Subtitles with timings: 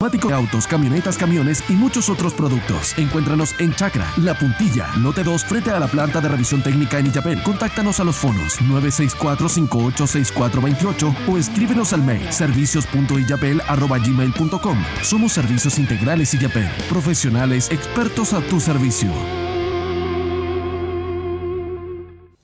[0.00, 2.96] de autos, camionetas, camiones y muchos otros productos.
[2.98, 7.06] Encuéntranos en Chacra, La Puntilla, Lote 2, frente a la planta de revisión técnica en
[7.06, 7.42] Illapel.
[7.42, 14.84] Contáctanos a los fonos 964-586428 o escríbenos al mail servicios.illapel.gmail.com.
[15.02, 16.70] Somos Servicios Integrales Illapel.
[16.88, 19.10] Profesionales expertos a tu servicio.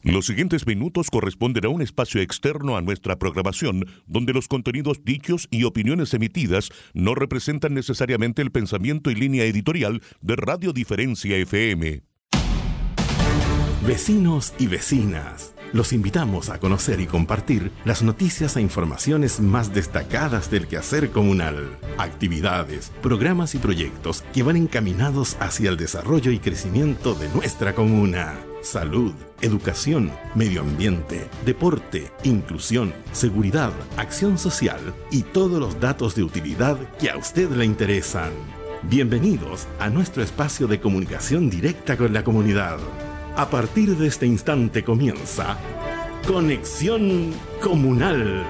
[0.04, 5.48] Los siguientes minutos corresponden a un espacio externo a nuestra programación, donde los contenidos dichos
[5.50, 12.02] y opiniones emitidas no representan necesariamente el pensamiento y línea editorial de Radio Diferencia FM.
[13.86, 20.50] Vecinos y vecinas, los invitamos a conocer y compartir las noticias e informaciones más destacadas
[20.50, 27.14] del quehacer comunal, actividades, programas y proyectos que van encaminados hacia el desarrollo y crecimiento
[27.14, 35.78] de nuestra comuna salud, educación, medio ambiente, deporte, inclusión, seguridad, acción social y todos los
[35.80, 38.32] datos de utilidad que a usted le interesan.
[38.82, 42.78] Bienvenidos a nuestro espacio de comunicación directa con la comunidad.
[43.36, 45.58] A partir de este instante comienza
[46.26, 48.44] Conexión Comunal.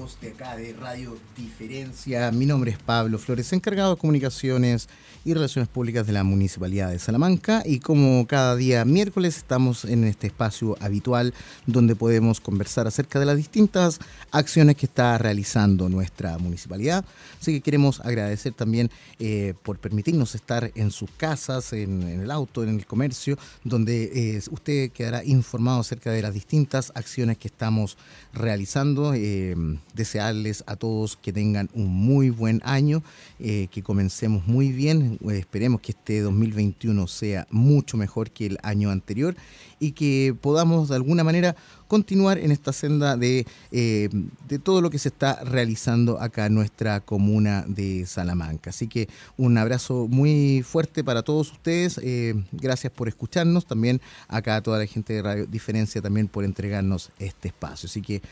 [0.00, 2.32] De acá de Radio Diferencia.
[2.32, 4.88] Mi nombre es Pablo Flores, encargado de comunicaciones
[5.26, 10.04] y Relaciones Públicas de la Municipalidad de Salamanca y como cada día miércoles estamos en
[10.04, 11.34] este espacio habitual
[11.66, 13.98] donde podemos conversar acerca de las distintas
[14.30, 17.04] acciones que está realizando nuestra municipalidad.
[17.38, 22.62] Así que queremos agradecer también eh, por permitirnos estar en sus casas, en, el auto,
[22.62, 27.98] en el comercio, donde eh, usted quedará informado acerca de las distintas acciones que estamos
[28.32, 29.12] realizando.
[29.14, 29.54] Eh,
[29.94, 33.02] desearles a todos que tengan un muy buen año,
[33.38, 35.18] que comencemos muy bien.
[35.28, 39.36] Eh, esperemos que este 2021 sea mucho mejor que el año anterior
[39.78, 41.56] y que podamos de alguna manera
[41.90, 44.08] continuar en esta senda de, eh,
[44.48, 48.70] de todo lo que se está realizando acá en nuestra comuna de Salamanca.
[48.70, 51.98] Así que un abrazo muy fuerte para todos ustedes.
[52.00, 53.66] Eh, gracias por escucharnos.
[53.66, 57.88] También acá a toda la gente de Radio Diferencia también por entregarnos este espacio.
[57.88, 58.22] Así que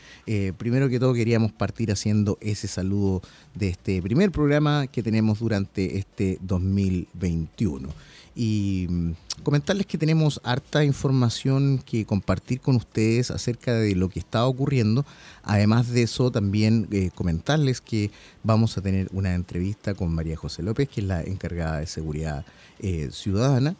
[0.57, 3.21] primero que todo queríamos partir haciendo ese saludo
[3.55, 7.89] de este primer programa que tenemos durante este 2021.
[8.35, 9.11] Y mm,
[9.43, 15.05] comentarles que tenemos harta información que compartir con ustedes acerca de lo que está ocurriendo.
[15.43, 18.11] Además de eso, también eh, comentarles que
[18.43, 22.45] vamos a tener una entrevista con María José López, que es la encargada de seguridad
[22.79, 23.75] eh, ciudadana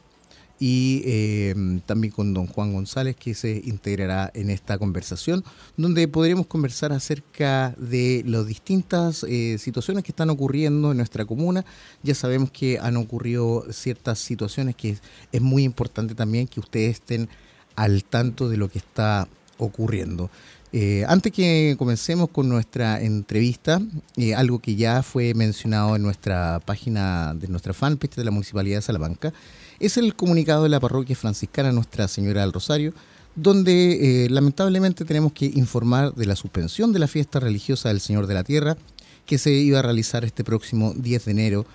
[0.60, 5.44] y em, también con don Juan González que se integrará en esta conversación
[5.78, 11.64] donde podremos conversar acerca de las distintas eh, situaciones que están ocurriendo en nuestra comuna.
[12.04, 14.98] Ya sabemos que han ocurrido ciertas situaciones que
[15.32, 17.30] es, muy importante también que ustedes estén
[17.76, 19.28] al tanto de lo que está
[19.58, 20.30] ocurriendo.
[20.72, 23.82] Eh, antes que comencemos con nuestra entrevista,
[24.18, 28.78] eh, algo que ya fue mencionado en nuestra página de nuestra fanpage de la Municipalidad
[28.78, 29.34] de Salamanca,
[29.80, 32.94] es el comunicado de la parroquia franciscana Nuestra Señora del Rosario,
[33.36, 38.28] donde eh, lamentablemente tenemos que informar de la suspensión de la fiesta religiosa del Señor
[38.28, 38.78] de la Tierra,
[39.26, 41.66] que se iba a realizar este próximo 10 de enero,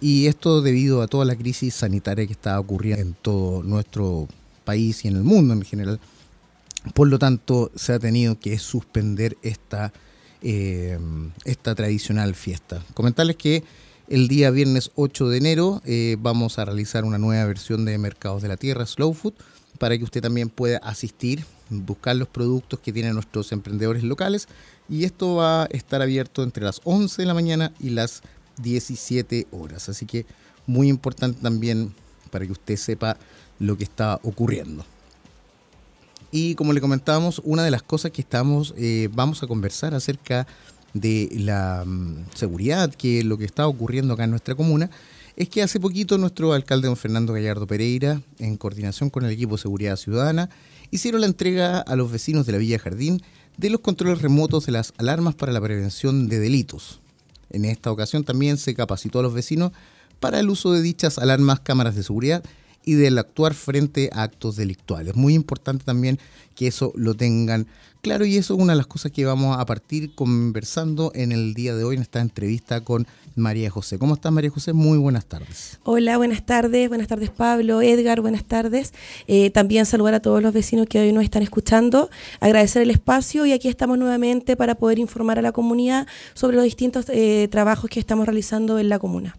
[0.00, 4.28] y esto debido a toda la crisis sanitaria que está ocurriendo en todo nuestro
[4.64, 6.00] país y en el mundo en general.
[6.92, 9.92] Por lo tanto, se ha tenido que suspender esta,
[10.42, 10.98] eh,
[11.44, 12.84] esta tradicional fiesta.
[12.92, 13.64] Comentarles que
[14.08, 18.42] el día viernes 8 de enero eh, vamos a realizar una nueva versión de Mercados
[18.42, 19.34] de la Tierra, Slow Food,
[19.78, 24.46] para que usted también pueda asistir, buscar los productos que tienen nuestros emprendedores locales.
[24.88, 28.22] Y esto va a estar abierto entre las 11 de la mañana y las
[28.58, 29.88] 17 horas.
[29.88, 30.26] Así que
[30.66, 31.94] muy importante también
[32.30, 33.16] para que usted sepa
[33.58, 34.84] lo que está ocurriendo.
[36.30, 40.46] Y como le comentábamos, una de las cosas que estamos, eh, vamos a conversar acerca
[40.94, 44.90] de la mm, seguridad, que lo que está ocurriendo acá en nuestra comuna,
[45.36, 49.56] es que hace poquito nuestro alcalde don Fernando Gallardo Pereira, en coordinación con el equipo
[49.56, 50.48] de seguridad ciudadana,
[50.90, 53.20] hicieron la entrega a los vecinos de la Villa Jardín
[53.56, 57.00] de los controles remotos de las alarmas para la prevención de delitos.
[57.50, 59.72] En esta ocasión también se capacitó a los vecinos
[60.20, 62.42] para el uso de dichas alarmas, cámaras de seguridad
[62.84, 65.14] y del actuar frente a actos delictuales.
[65.14, 66.18] Muy importante también
[66.54, 67.66] que eso lo tengan
[68.04, 71.54] claro y eso es una de las cosas que vamos a partir conversando en el
[71.54, 73.98] día de hoy en esta entrevista con María José.
[73.98, 74.74] ¿Cómo estás María José?
[74.74, 75.78] Muy buenas tardes.
[75.84, 78.92] Hola, buenas tardes, buenas tardes Pablo, Edgar, buenas tardes.
[79.26, 82.10] Eh, también saludar a todos los vecinos que hoy nos están escuchando,
[82.40, 86.64] agradecer el espacio y aquí estamos nuevamente para poder informar a la comunidad sobre los
[86.64, 89.34] distintos eh, trabajos que estamos realizando en la comuna.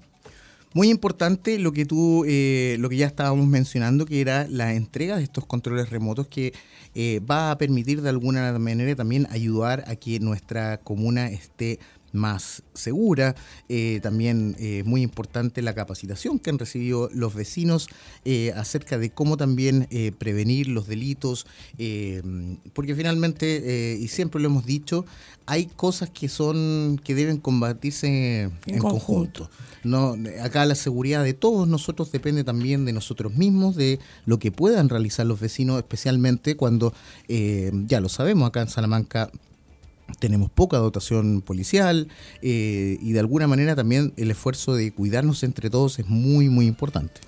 [0.75, 5.15] Muy importante lo que tú, eh, lo que ya estábamos mencionando, que era la entrega
[5.15, 6.51] de estos controles remotos que
[6.95, 11.79] eh, va a permitir de alguna manera también ayudar a que nuestra comuna esté
[12.15, 13.35] más segura.
[13.69, 17.87] Eh, también es eh, muy importante la capacitación que han recibido los vecinos
[18.23, 21.45] eh, acerca de cómo también prevenir los delitos,
[22.73, 25.05] porque finalmente, y siempre lo hemos dicho,
[25.45, 29.49] hay cosas que son que deben combatirse en, conjunto.
[29.83, 34.51] No, acá la seguridad de todos nosotros depende también de nosotros mismos, de lo que
[34.51, 36.93] puedan realizar los vecinos, especialmente cuando,
[37.27, 39.29] ya lo sabemos, acá en Salamanca
[40.19, 42.07] tenemos poca dotación policial
[42.41, 46.65] eh, y de alguna manera también el esfuerzo de cuidarnos entre todos es muy, muy
[46.65, 47.21] importante.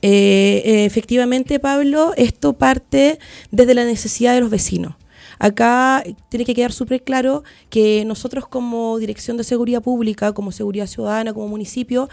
[0.00, 3.18] Eh, eh, efectivamente, Pablo, esto parte
[3.50, 4.94] desde la necesidad de los vecinos.
[5.40, 10.88] Acá tiene que quedar súper claro que nosotros como Dirección de Seguridad Pública, como Seguridad
[10.88, 12.08] Ciudadana, como municipio,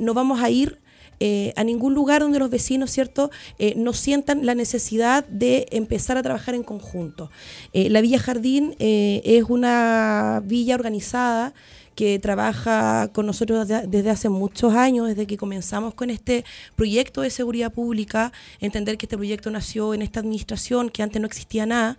[0.00, 0.78] no vamos a ir
[1.20, 6.16] eh, a ningún lugar donde los vecinos, ¿cierto?, eh, no sientan la necesidad de empezar
[6.16, 7.30] a trabajar en conjunto.
[7.72, 11.54] Eh, la Villa Jardín es una villa organizada
[11.96, 16.44] que trabaja con nosotros desde hace muchos años, desde que comenzamos con este
[16.76, 21.26] proyecto de seguridad pública, entender que este proyecto nació en esta administración, que antes no
[21.26, 21.98] existía nada.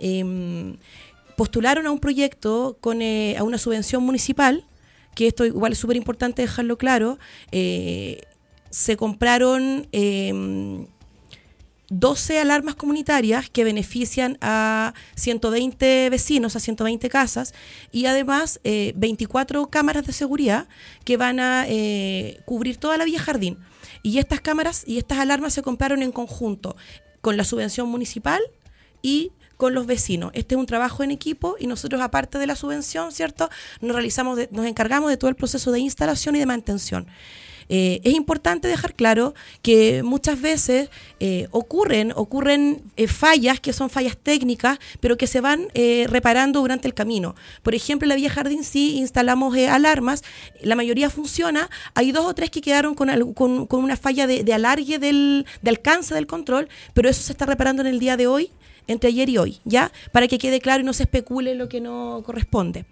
[0.00, 0.76] Em,
[1.36, 4.64] postularon a un proyecto con a una subvención municipal,
[5.14, 7.18] que esto igual es súper importante dejarlo claro,
[8.76, 9.88] se compraron
[11.88, 17.54] 12 em, alarmas comunitarias que benefician a 120 vecinos, a 120 casas,
[17.90, 20.68] y además 24 eh, cámaras de seguridad
[21.04, 23.56] que van a eh, cubrir toda la Villa Jardín.
[24.02, 26.76] Y estas cámaras y estas alarmas se compraron en conjunto
[27.22, 28.42] con la subvención municipal
[29.00, 30.32] y con los vecinos.
[30.34, 33.48] Este es un trabajo en equipo y nosotros, aparte de la subvención, ¿cierto?
[33.80, 37.06] Nos realizamos, nos encargamos de todo el proceso de instalación y de mantención.
[37.68, 43.90] Eh, es importante dejar claro que muchas veces eh, ocurren, ocurren eh, fallas que son
[43.90, 45.68] fallas técnicas, pero que se van
[46.08, 47.34] reparando durante el camino.
[47.62, 50.22] Por ejemplo, en la Villa Jardín sí instalamos alarmas,
[50.62, 53.08] la mayoría funciona, hay dos o tres que quedaron con,
[53.70, 57.88] una falla de, alargue del, de alcance del control, pero eso se está reparando en
[57.88, 58.50] el día de hoy
[58.86, 59.92] entre ayer y hoy, ¿ya?
[60.12, 62.84] Para que quede claro y no se especule lo que no corresponde.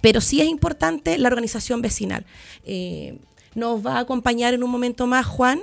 [0.00, 2.24] Pero sí es importante la organización vecinal.
[3.54, 5.60] Nos va a acompañar en un momento más Juan,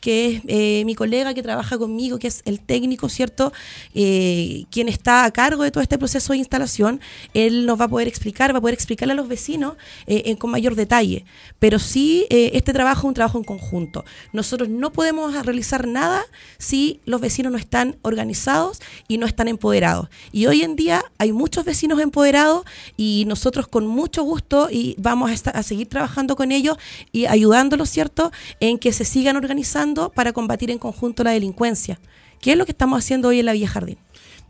[0.00, 3.52] que es eh, mi colega que trabaja conmigo, que es el técnico, ¿cierto?
[3.94, 7.00] Eh, quien está a cargo de todo este proceso de instalación,
[7.34, 9.74] él nos va a poder explicar, va a poder explicarle a los vecinos
[10.06, 11.24] eh, con mayor detalle.
[11.58, 14.04] Pero sí, este trabajo es un trabajo en conjunto.
[14.32, 16.24] Nosotros no podemos realizar nada
[16.58, 20.08] si los vecinos no están organizados y no están empoderados.
[20.32, 22.64] Y hoy en día hay muchos vecinos empoderados
[22.96, 26.76] y nosotros con mucho gusto y vamos a, a seguir trabajando con ellos
[27.12, 28.30] y ayudándolos, ¿cierto?,
[28.60, 32.00] en que se sigan organizando para combatir en conjunto la delincuencia.
[32.40, 33.98] ¿Qué es lo que estamos haciendo hoy en la Villa Jardín?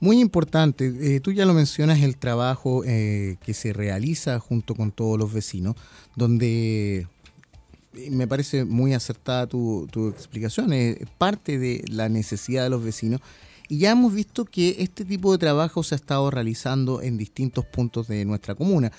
[0.01, 4.93] Muy importante, eh, tú ya lo mencionas, el trabajo eh, que se realiza junto con
[4.93, 5.75] todos los vecinos,
[6.15, 7.09] donde
[7.95, 12.85] eh, me parece muy acertada tu, tu explicación, es parte de la necesidad de los
[12.85, 13.21] vecinos.
[13.69, 17.67] Y ya hemos visto que este tipo de trabajo se ha estado realizando en distintos
[17.67, 18.93] puntos de nuestra comuna.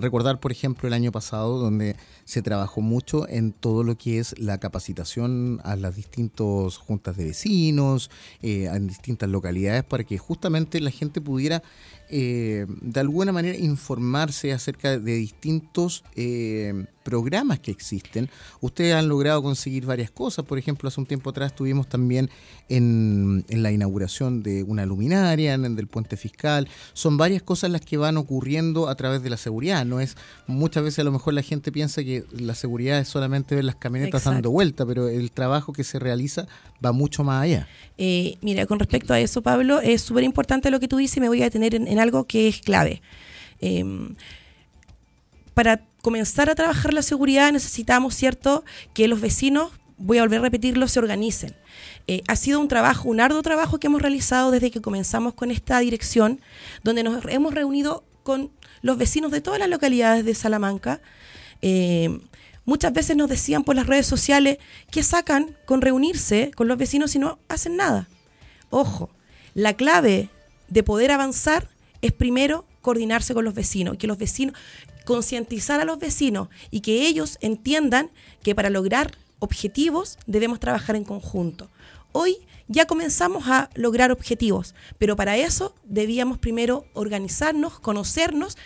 [0.00, 4.38] Recordar, por ejemplo, el año pasado, donde se trabajó mucho en todo lo que es
[4.38, 8.10] la capacitación a las distintas juntas de vecinos,
[8.42, 11.62] eh, en distintas localidades, para que justamente la gente pudiera
[12.08, 18.28] eh, de alguna manera informarse acerca de distintos eh, programas que existen.
[18.60, 22.30] Ustedes han logrado conseguir varias cosas, por ejemplo, hace un tiempo atrás estuvimos también
[22.68, 26.68] en, la inauguración de una luminaria, en, el puente fiscal.
[26.92, 29.55] Son varias cosas las que van ocurriendo a través de la seguridad.
[29.56, 33.54] No es muchas veces a lo mejor la gente piensa que la seguridad es solamente
[33.54, 36.46] ver las camionetas dando vuelta, pero el trabajo que se realiza
[36.84, 37.66] va mucho más allá.
[37.96, 41.20] Eh, mira, con respecto a eso, Pablo, es súper importante lo que tú dices y
[41.20, 43.00] me voy a detener en, algo que es clave.
[43.60, 44.14] Em,
[45.54, 50.42] para comenzar a trabajar la seguridad necesitamos, ¿cierto?, que los vecinos, voy a volver a
[50.42, 51.54] repetirlo, se organicen.
[52.06, 55.50] Eh, ha sido un trabajo, un arduo trabajo que hemos realizado desde que comenzamos con
[55.50, 56.40] esta dirección,
[56.84, 58.50] donde nos hemos reunido con
[58.86, 61.00] los vecinos de todas las localidades de Salamanca,
[61.60, 62.20] eh,
[62.64, 64.58] muchas veces nos decían por las redes sociales
[64.92, 68.08] que sacan con reunirse con los vecinos y no hacen nada.
[68.70, 69.10] Ojo,
[69.54, 70.30] la clave
[70.68, 71.68] de poder avanzar
[72.00, 74.56] es primero coordinarse con los vecinos, que los vecinos,
[75.04, 78.10] concientizar a los vecinos y que ellos entiendan
[78.44, 81.68] que para lograr objetivos debemos trabajar en conjunto.
[82.18, 88.56] Hoy ya comenzamos a lograr objetivos, pero para eso debíamos primero organizarnos, conocernos,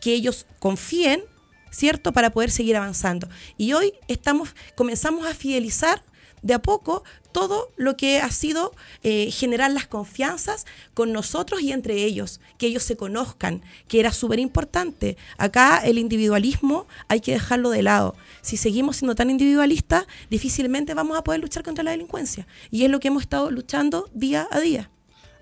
[0.00, 1.22] que ellos confíen
[1.70, 2.12] ¿cierto?
[2.12, 3.28] Para poder seguir avanzando.
[3.56, 6.02] Y hoy estamos, comenzamos a fidelizar
[6.46, 8.72] de a poco todo lo que ha sido
[9.02, 14.12] eh, generar las confianzas con nosotros y entre ellos, que ellos se conozcan, que era
[14.12, 15.16] súper importante.
[15.36, 18.14] Acá el individualismo hay que dejarlo de lado.
[18.42, 22.46] Si seguimos siendo tan individualistas, difícilmente vamos a poder luchar contra la delincuencia.
[22.70, 24.90] Y es lo que hemos estado luchando día a día.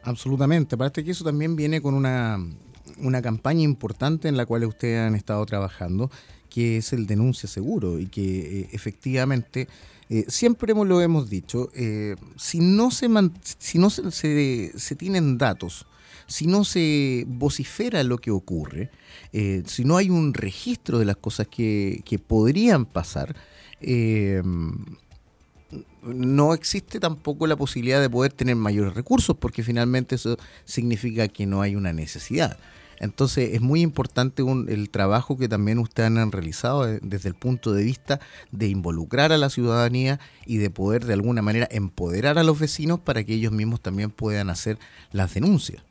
[0.02, 0.76] Absolutamente.
[0.76, 2.38] Parece que eso también viene con una,
[2.98, 6.10] una campaña importante en la cual ustedes han estado trabajando,
[6.48, 9.68] que es el denuncia seguro y que eh, efectivamente
[10.14, 13.08] eh, siempre lo hemos dicho, eh, si no, se,
[13.58, 14.12] si no se,
[14.78, 15.86] se, tienen datos,
[16.28, 18.92] si no se vocifera lo que ocurre,
[19.32, 23.34] eh, si no hay un registro de las cosas que, que podrían pasar,
[26.04, 31.44] no existe tampoco la posibilidad de poder tener mayores recursos, porque finalmente eso significa que
[31.44, 32.56] no hay una necesidad.
[33.00, 37.84] Entonces es muy importante el trabajo que también ustedes han realizado desde el punto de
[37.84, 38.20] vista
[38.52, 43.00] de involucrar a la ciudadanía y de poder de alguna manera empoderar a los vecinos
[43.00, 44.78] para que ellos mismos también puedan hacer
[45.12, 45.82] las denuncias.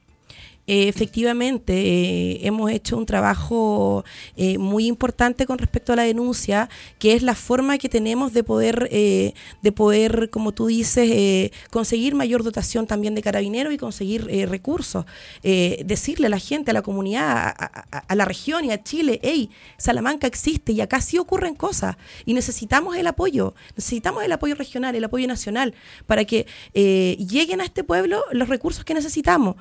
[0.66, 4.06] Eh, efectivamente, eh, hemos hecho un trabajo
[4.38, 8.44] eh, muy importante con respecto a la denuncia, que es la forma que tenemos de
[8.44, 15.06] poder, de poder, como tú dices, conseguir mayor dotación también de carabineros y conseguir recursos.
[15.42, 20.28] decirle a la gente, a la comunidad, a, la región y a Chile, hey, Salamanca
[20.28, 25.04] existe y acá sí ocurren cosas y necesitamos el apoyo, necesitamos el apoyo regional, el
[25.04, 25.74] apoyo nacional,
[26.06, 29.56] para que lleguen a este pueblo los recursos que necesitamos.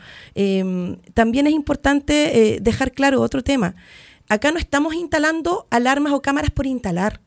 [1.14, 3.74] También es importante eh, dejar claro otro tema.
[4.28, 7.20] Acá no estamos instalando alarmas o cámaras por instalar.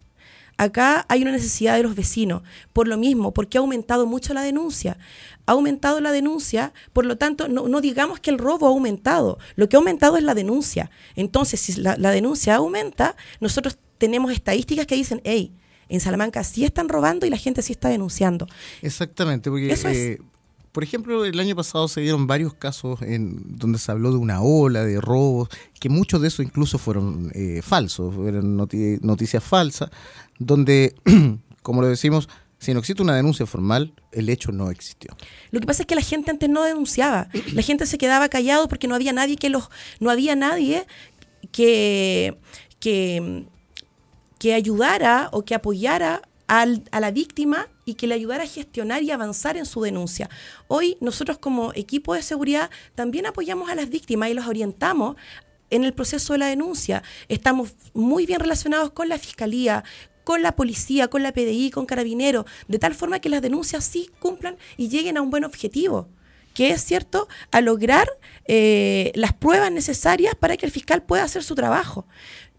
[0.57, 2.41] Acá hay una necesidad de los vecinos,
[2.71, 4.97] por lo mismo, porque ha aumentado mucho la denuncia.
[5.45, 9.67] Ha aumentado la denuncia, por lo tanto, no, digamos que el robo ha aumentado, lo
[9.67, 10.89] que ha aumentado es la denuncia.
[11.15, 15.53] Entonces, si la, denuncia aumenta, nosotros tenemos estadísticas que dicen, hey,
[15.89, 18.47] en Salamanca sí están robando y la gente sí está denunciando.
[18.81, 20.19] Exactamente, porque eh,
[20.75, 24.41] por ejemplo, el año pasado se dieron varios casos en donde se habló de una
[24.41, 25.47] ola de robos,
[25.79, 29.89] que muchos de esos incluso fueron eh, falsos, eran noticias falsas,
[30.37, 30.93] donde,
[31.63, 32.27] como lo decimos,
[32.59, 35.15] si no existe una denuncia formal, el hecho no existió.
[35.51, 38.67] Lo que pasa es que la gente antes no denunciaba, la gente se quedaba callado
[38.67, 39.69] porque no había nadie que los,
[40.01, 40.85] no había nadie
[41.53, 42.37] que,
[42.81, 43.45] que,
[44.39, 49.11] que ayudara o que apoyara a la víctima y que le ayudara a gestionar y
[49.11, 50.29] avanzar en su denuncia.
[50.67, 55.15] Hoy nosotros como equipo de seguridad también apoyamos a las víctimas y los orientamos
[55.69, 57.03] en el proceso de la denuncia.
[57.27, 59.83] Estamos muy bien relacionados con la fiscalía,
[60.23, 64.09] con la policía, con la PDI, con carabineros, de tal forma que las denuncias sí
[64.19, 66.09] cumplan y lleguen a un buen objetivo
[66.55, 68.07] que es cierto, a lograr
[68.45, 72.07] eh, las pruebas necesarias para que el fiscal pueda hacer su trabajo.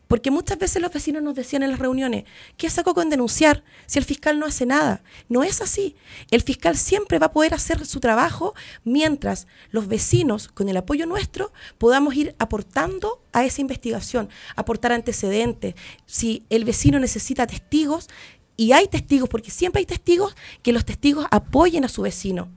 [0.09, 2.25] Porque muchas veces los vecinos nos decían en las reuniones,
[2.57, 5.03] ¿qué saco con denunciar si el fiscal no hace nada?
[5.29, 5.97] No es así.
[6.31, 11.07] El fiscal siempre va a poder hacer su trabajo mientras los vecinos, con el apoyo
[11.07, 15.75] nuestro, podamos ir aportando a esa investigación, aportar antecedentes.
[16.07, 18.09] Si el vecino necesita testigos,
[18.57, 22.49] y hay testigos, porque siempre hay testigos, que los testigos apoyen a su vecino.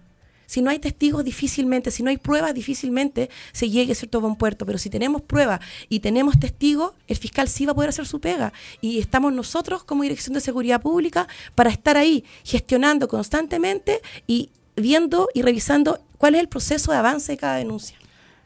[0.49, 4.17] Si no hay testigos, difícilmente, si no hay pruebas, difícilmente se llegue ¿cierto?
[4.17, 4.65] a buen puerto.
[4.65, 8.19] Pero si tenemos pruebas y tenemos testigos, el fiscal sí va a poder hacer su
[8.19, 8.51] pega.
[8.81, 15.29] Y estamos nosotros como Dirección de Seguridad Pública para estar ahí gestionando constantemente y viendo
[15.35, 17.95] y revisando cuál es el proceso de avance de cada denuncia.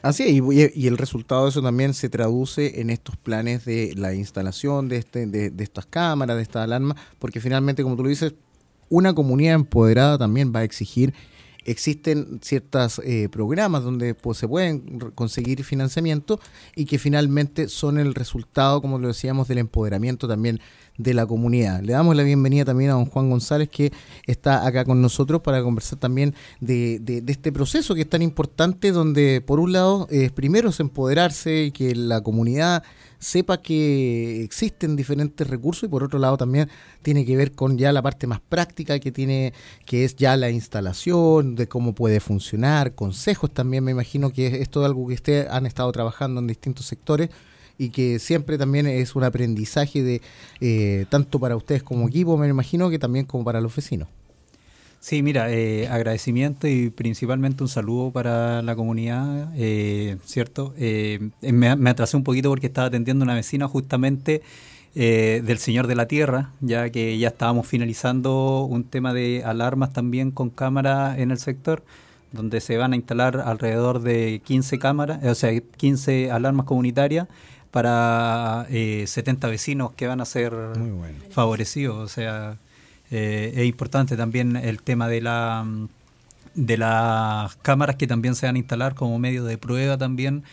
[0.02, 4.12] Así es, y, el resultado de eso también se traduce en estos planes de la
[4.12, 8.10] instalación de, este, de, de estas cámaras, de esta alarma, porque finalmente, como tú lo
[8.10, 8.34] dices,
[8.90, 11.14] una comunidad empoderada también va a exigir
[11.64, 16.40] existen ciertos eh, programas donde pues, se pueden conseguir financiamiento
[16.74, 20.60] y que finalmente son el resultado, como lo decíamos, del empoderamiento también
[20.96, 21.82] de la comunidad.
[21.82, 23.92] Le damos la bienvenida también a don Juan González que
[24.26, 28.92] está acá con nosotros para conversar también de, de, este proceso que es tan importante
[28.92, 32.84] donde por un lado es primero es empoderarse y que la comunidad
[33.24, 36.68] sepa que existen diferentes recursos y por otro lado también
[37.00, 39.54] tiene que ver con ya la parte más práctica que tiene,
[39.86, 44.68] que es ya la instalación, de cómo puede funcionar, consejos también, me imagino que es
[44.68, 47.30] todo algo que ustedes han estado trabajando en distintos sectores
[47.78, 50.20] y que siempre también es un aprendizaje de
[50.60, 54.08] eh, tanto para ustedes como equipo, me imagino, que también como para los vecinos.
[55.04, 60.72] Sí, mira, eh, agradecimiento y principalmente un saludo para la comunidad, eh, ¿cierto?
[60.78, 64.40] Eh, me, me, atrasé un poquito porque estaba atendiendo una vecina justamente
[64.94, 70.30] del Señor de la Tierra, ya que ya estábamos finalizando un tema de alarmas también
[70.30, 71.84] con cámaras en el sector,
[72.32, 77.28] donde se van a instalar alrededor de 15 cámaras, o sea, 15 alarmas comunitarias
[77.70, 80.54] para 70 vecinos que van a ser
[81.30, 81.96] favorecidos.
[81.98, 82.56] O sea,
[83.14, 85.66] es importante también el tema de la
[86.54, 90.44] de las cámaras que también se van a instalar como medio de prueba también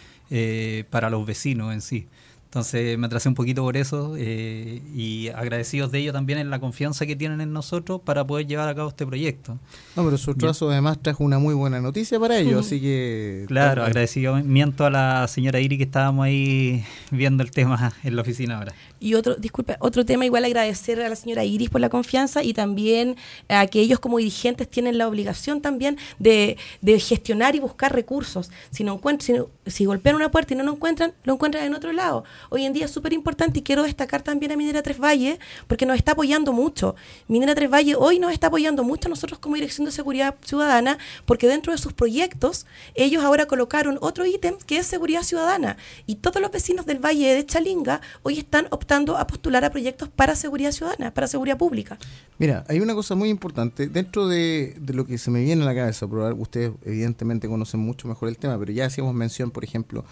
[0.89, 2.07] para los vecinos en sí.
[2.51, 6.59] Entonces me atrasé un poquito por eso eh, y agradecidos de ellos también en la
[6.59, 9.57] confianza que tienen en nosotros para poder llevar a cabo este proyecto.
[9.95, 13.45] No, pero su trazo además trajo una muy buena noticia para ellos, así que...
[13.47, 18.57] Claro, agradecimiento a la señora Iri que estábamos ahí viendo el tema en la oficina
[18.57, 18.73] ahora.
[19.03, 22.53] Y otro, disculpe, otro tema igual agradecer a la señora Iris por la confianza y
[22.53, 23.17] también
[23.49, 26.55] a que ellos como dirigentes tienen la obligación también de,
[26.99, 28.51] gestionar y buscar recursos.
[28.69, 31.73] Si no encuentran, si, si golpean una puerta y no lo encuentran, lo encuentran en
[31.73, 34.99] otro lado hoy en día es súper importante y quiero destacar también a Minera Tres
[34.99, 36.95] Valle porque nos está apoyando mucho.
[37.27, 40.99] Minera Tres Valle hoy nos está apoyando mucho a nosotros como Dirección de Seguridad Ciudadana
[41.25, 46.17] porque dentro de sus proyectos ellos ahora colocaron otro ítem que es seguridad ciudadana y
[46.17, 50.35] todos los vecinos del Valle de Chalinga hoy están optando a postular a proyectos para
[50.35, 51.97] seguridad ciudadana, para seguridad pública.
[52.37, 53.87] Mira, hay una cosa muy importante.
[53.87, 58.07] Dentro de, de lo que se me viene a la cabeza, ustedes evidentemente conocen mucho
[58.07, 60.03] mejor el tema, pero ya hacíamos mención, por ejemplo,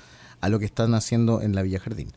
[0.42, 2.12] a lo que están haciendo en la Villa Jardín,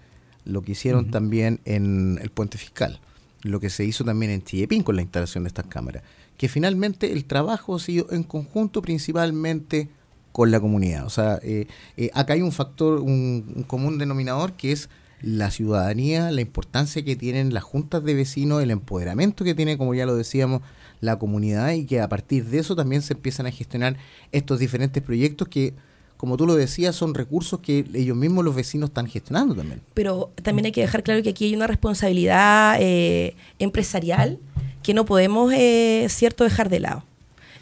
[0.44, 3.00] lo que hicieron también en el puente fiscal,
[3.42, 6.02] lo que se hizo también en Chillepín con la instalación de estas cámaras,
[6.36, 9.88] que finalmente el trabajo ha sido en conjunto principalmente
[10.32, 11.06] con la comunidad.
[11.06, 11.66] O sea, eh,
[11.96, 14.88] eh, acá hay un factor, un, común denominador que es
[15.22, 19.94] la ciudadanía, la importancia que tienen las juntas de vecinos, el empoderamiento que tiene, como
[19.94, 20.62] ya lo decíamos,
[21.00, 23.96] la comunidad y que a partir de eso también se empiezan a gestionar
[24.32, 25.74] estos diferentes proyectos que
[26.22, 29.82] como tú lo decías, son recursos que ellos mismos, los vecinos, están gestionando también.
[29.92, 34.38] Pero también hay que dejar claro que aquí hay una responsabilidad eh, empresarial
[34.84, 37.04] que no podemos, eh, cierto, dejar de lado.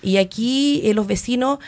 [0.03, 1.59] Y aquí eh, los vecinos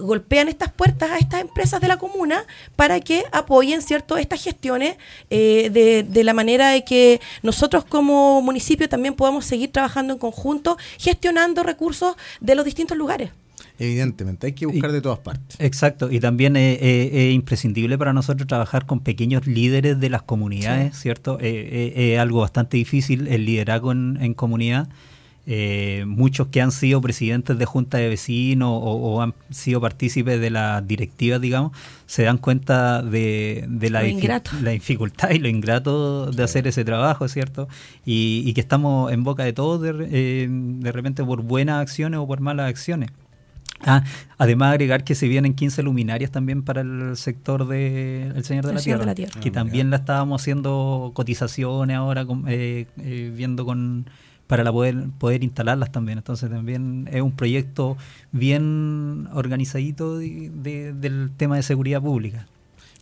[0.00, 4.96] golpean estas puertas a estas empresas de la comuna para que apoyen cierto estas gestiones
[5.30, 10.78] de, de, la manera de que nosotros como municipio también podamos seguir trabajando en conjunto,
[10.98, 13.30] gestionando recursos de los distintos lugares.
[13.78, 15.56] Evidentemente, hay que buscar de todas partes.
[15.58, 21.38] Exacto, y también es, imprescindible para nosotros trabajar con pequeños líderes de las comunidades, ¿cierto?
[21.40, 24.88] Eh, eh, es algo bastante difícil el liderazgo en, comunidad.
[25.48, 30.50] Eh, muchos que han sido presidentes de junta de vecinos o, han sido partícipes de
[30.50, 31.70] las directivas, digamos,
[32.06, 37.68] se dan cuenta de, la, la, dificultad y lo ingrato de hacer ese trabajo, ¿cierto?
[38.04, 42.40] Y, que estamos en boca de todos de, de repente por buenas acciones o por
[42.40, 43.10] malas acciones.
[43.84, 44.02] Ah,
[44.38, 48.72] además agregar que se vienen 15 luminarias también para el sector de El Señor de,
[48.72, 54.08] la, Tierra, que ah, también la estábamos haciendo cotizaciones ahora, eh, eh, viendo con
[54.46, 56.18] para la poder poder instalarlas también.
[56.18, 57.96] Entonces también es un proyecto
[58.32, 62.46] bien organizadito del tema de seguridad pública.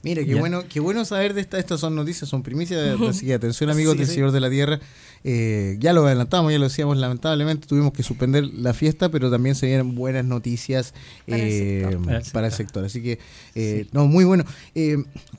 [0.04, 3.34] Mire, qué bueno, qué bueno saber de esta, estas son noticias, son primicias, así que
[3.34, 4.78] atención amigos del Señor de la Tierra.
[5.26, 9.54] Eh, ya lo adelantamos, ya lo decíamos, lamentablemente tuvimos que suspender la fiesta, pero también
[9.54, 10.92] se vienen buenas noticias
[11.26, 12.84] para, el, eh, sector.
[12.84, 13.18] Así que,
[13.54, 14.44] eh, no, muy bueno.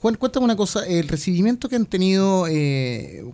[0.00, 2.46] Juan, cuéntame una cosa, el recibimiento que han tenido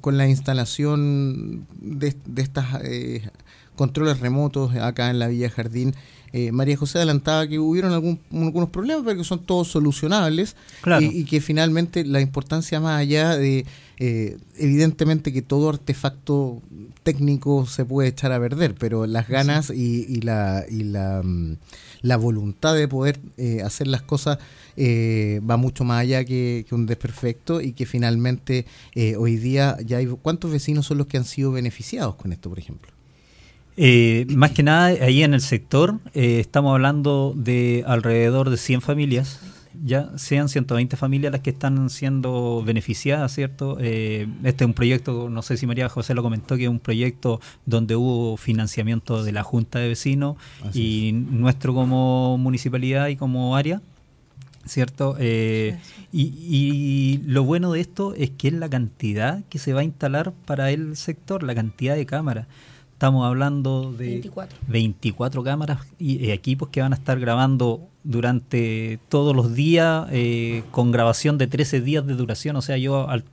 [0.03, 2.66] con la instalación de, de estas
[3.75, 5.95] controles remotos acá en la Villa Jardín,
[6.33, 10.57] eh, María José adelantaba que hubieron algún, algunos problemas, pero que son todos solucionables
[11.01, 13.66] y, que finalmente la importancia más allá de,
[13.99, 16.62] eh, evidentemente que todo artefacto
[17.03, 21.57] técnico se puede echar a perder, pero las ganas y, la, y la, mm,
[22.01, 24.38] la, voluntad de poder eh, hacer las cosas
[24.79, 28.64] va mucho más allá que, que, un desperfecto y que finalmente
[29.18, 30.07] hoy día ya hay...
[30.07, 32.90] ¿Cuántos vecinos son los que han sido beneficiados con esto, por ejemplo?
[33.77, 38.83] Eh, más que nada, ahí en el sector eh, estamos hablando de alrededor de 100
[38.83, 39.41] familias,
[39.83, 43.79] ya sean 120 familias las que están siendo beneficiadas, ¿cierto?
[43.81, 46.81] Eh, este es un proyecto, no sé si María José lo comentó, que es un
[46.81, 50.37] proyecto donde hubo financiamiento de la Junta de Vecinos
[50.75, 53.81] y nuestro como municipalidad y como área.
[54.65, 55.17] ¿Cierto?
[55.19, 55.75] y,
[56.13, 60.33] y, lo bueno de esto es que es la cantidad que se va a instalar
[60.47, 62.47] para el sector, la cantidad de cámaras.
[63.03, 64.31] Estamos hablando de
[64.69, 70.93] 24, cámaras y equipos que van a estar grabando durante todos los días eh, con
[70.93, 72.55] grabación de 13 días de duración.
[72.55, 73.25] O sea, yo al,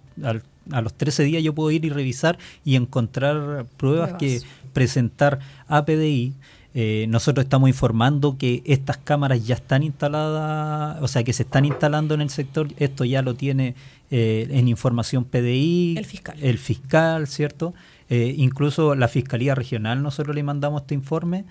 [0.72, 4.42] a los 13 días yo puedo ir y revisar y encontrar pruebas, que
[4.74, 6.34] presentar a PDI.
[6.74, 11.66] Eh, nosotros estamos informando que estas cámaras ya están instaladas, o sea, que se están
[11.66, 12.70] instalando en el sector.
[12.78, 13.76] Esto ya lo tiene
[14.10, 17.76] eh, en información PDI, el fiscal, el fiscal ¿cierto?
[18.10, 21.46] Eh, incluso la Fiscalía Regional nosotros le mandamos este informe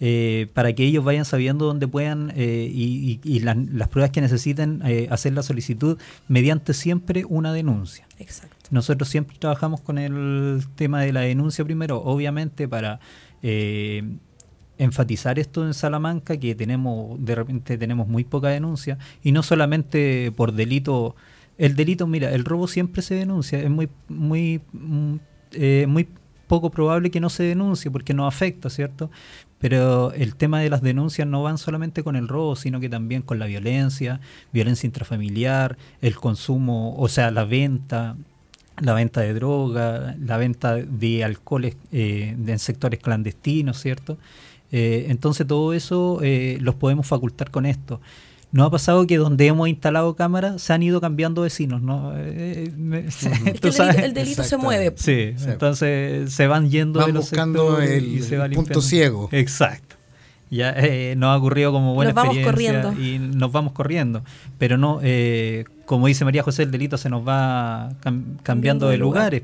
[0.00, 4.82] eh, para que ellos vayan sabiendo dónde puedan eh, y, y, las pruebas que necesiten
[4.84, 8.04] eh, hacer la solicitud mediante siempre una denuncia.
[8.18, 8.56] Exacto.
[8.72, 12.98] Nosotros siempre trabajamos con el tema de la denuncia primero, obviamente para
[14.78, 20.32] enfatizar esto en Salamanca, que tenemos de repente tenemos muy poca denuncia y no solamente
[20.32, 21.14] por delito.
[21.56, 24.60] El delito, mira, el robo siempre se denuncia, es muy muy
[25.58, 26.08] mm, muy
[26.46, 29.10] poco probable que no se denuncie porque no afecta, ¿cierto?
[29.58, 33.22] Pero el tema de las denuncias no van solamente con el robo, sino que también
[33.22, 34.20] con la violencia,
[34.52, 38.16] violencia intrafamiliar, el consumo, o sea, la venta,
[38.80, 44.18] la venta de droga, la venta de alcoholes eh, en sectores clandestinos, ¿cierto?
[44.70, 48.00] Eh, entonces todo eso eh, los podemos facultar con esto.
[48.54, 52.12] Nos ha pasado que donde hemos instalado cámaras se han ido cambiando vecinos, ¿no?
[52.14, 54.94] Eh, el, delito, se mueve.
[54.94, 59.28] Sí, entonces se van yendo van de los buscando el, y se va punto ciego.
[59.32, 59.96] Exacto.
[60.52, 63.02] Ya eh, nos ha ocurrido como buena nos experiencia vamos corriendo.
[63.02, 64.22] y nos vamos corriendo.
[64.56, 67.90] Pero no, eh, como dice María José, el delito se nos va
[68.44, 69.42] cambiando de lugares.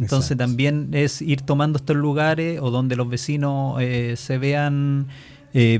[0.00, 3.80] Entonces también es ir tomando estos lugares o donde los vecinos
[4.16, 5.06] se vean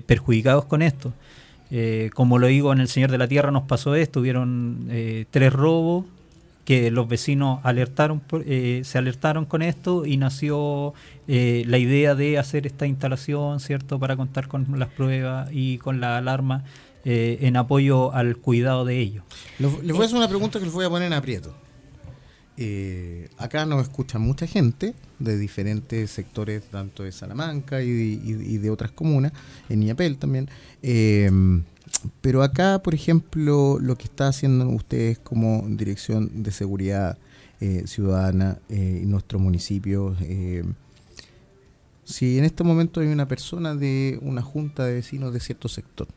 [0.06, 1.12] perjudicados con esto.
[1.74, 5.24] Eh, como lo digo, en El Señor de la Tierra nos pasó esto, hubieron eh,
[5.30, 6.04] tres robos
[6.66, 10.92] que los vecinos alertaron, eh, se alertaron con esto y nació
[11.26, 16.18] la idea de hacer esta instalación, ¿cierto?, para contar con las pruebas y con la
[16.18, 16.62] alarma
[17.04, 19.24] en apoyo al cuidado de ellos.
[19.58, 21.54] Les voy a hacer una pregunta que les voy a poner en aprieto.
[23.38, 29.32] Acá nos escucha mucha gente de diferentes sectores, tanto de Salamanca y de, otras comunas,
[29.68, 30.48] en Iapel también.
[30.82, 31.64] Em,
[32.20, 37.18] pero acá, por ejemplo, lo que está haciendo ustedes como Dirección de Seguridad
[37.60, 40.74] eh, Ciudadana eh, en nuestro municipio, em,
[42.04, 46.08] si en este momento hay una persona de una junta de vecinos de cierto sector,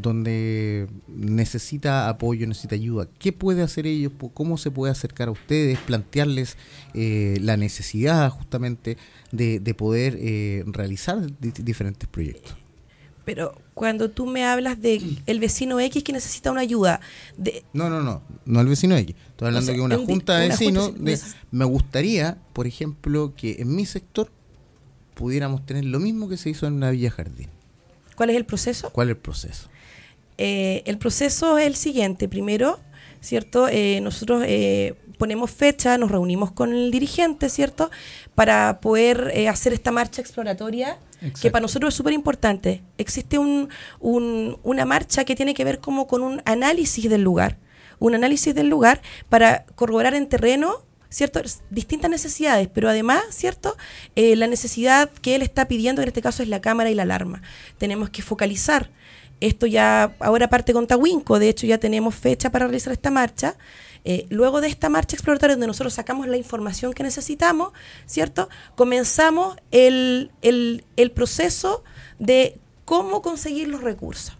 [0.00, 3.08] donde necesita apoyo, necesita ayuda.
[3.18, 4.12] ¿Qué puede hacer ellos?
[4.34, 5.78] ¿Cómo se puede acercar a ustedes?
[5.78, 6.56] Plantearles
[6.94, 8.96] eh, la necesidad justamente
[9.32, 12.56] de, poder eh, realizar diferentes proyectos.
[13.24, 17.00] Pero cuando tú me hablas de el vecino X que necesita una ayuda.
[17.36, 17.62] De...
[17.74, 19.14] No, no, no, no el vecino X.
[19.28, 20.92] Estoy hablando de una junta de vecinos.
[21.50, 24.30] me gustaría, por ejemplo, que en mi sector
[25.14, 27.48] pudiéramos tener lo mismo que se hizo en la Villa Jardín.
[28.16, 28.90] ¿Cuál es el proceso?
[28.90, 29.68] ¿Cuál es el proceso?
[30.38, 32.28] Eh, el proceso es el siguiente.
[32.28, 32.78] Primero,
[33.20, 33.68] ¿cierto?
[33.68, 37.90] Eh, nosotros eh, ponemos fecha, nos reunimos con el dirigente, ¿cierto?
[38.36, 40.98] Para poder hacer esta marcha exploratoria,
[41.40, 42.84] que para nosotros es súper importante.
[42.96, 43.68] Existe un,
[44.00, 47.58] una marcha que tiene que ver como con un análisis del lugar.
[47.98, 51.40] Un análisis del lugar para corroborar en terreno ¿cierto?
[51.70, 53.78] Distintas necesidades, pero además, ¿cierto?
[54.14, 57.40] la necesidad que él está pidiendo, en este caso, es la cámara y la alarma.
[57.78, 58.90] Tenemos que focalizar
[59.40, 63.56] esto ya ahora parte con Tahuinco, de hecho ya tenemos fecha para realizar esta marcha.
[64.04, 67.72] Eh, luego de esta marcha exploratoria donde nosotros sacamos la información que necesitamos,
[68.06, 68.48] ¿cierto?
[68.74, 71.84] Comenzamos el, el proceso
[72.18, 74.36] de cómo conseguir los recursos.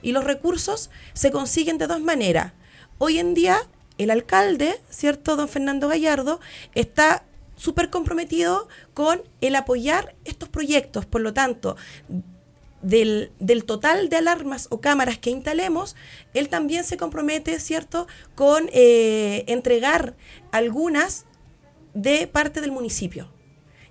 [0.00, 2.52] Y los recursos se consiguen de dos maneras.
[2.98, 3.58] Hoy en día
[3.98, 5.36] el alcalde, ¿cierto?
[5.36, 6.40] Don Fernando Gallardo,
[6.74, 7.24] está
[7.56, 11.04] súper comprometido con el apoyar estos proyectos.
[11.04, 11.76] Por lo tanto,
[12.82, 15.96] del, del, total de alarmas o cámaras que instalemos,
[16.34, 20.14] él también se compromete, ¿cierto?, con eh, entregar
[20.52, 21.26] algunas
[21.94, 23.28] de parte del municipio.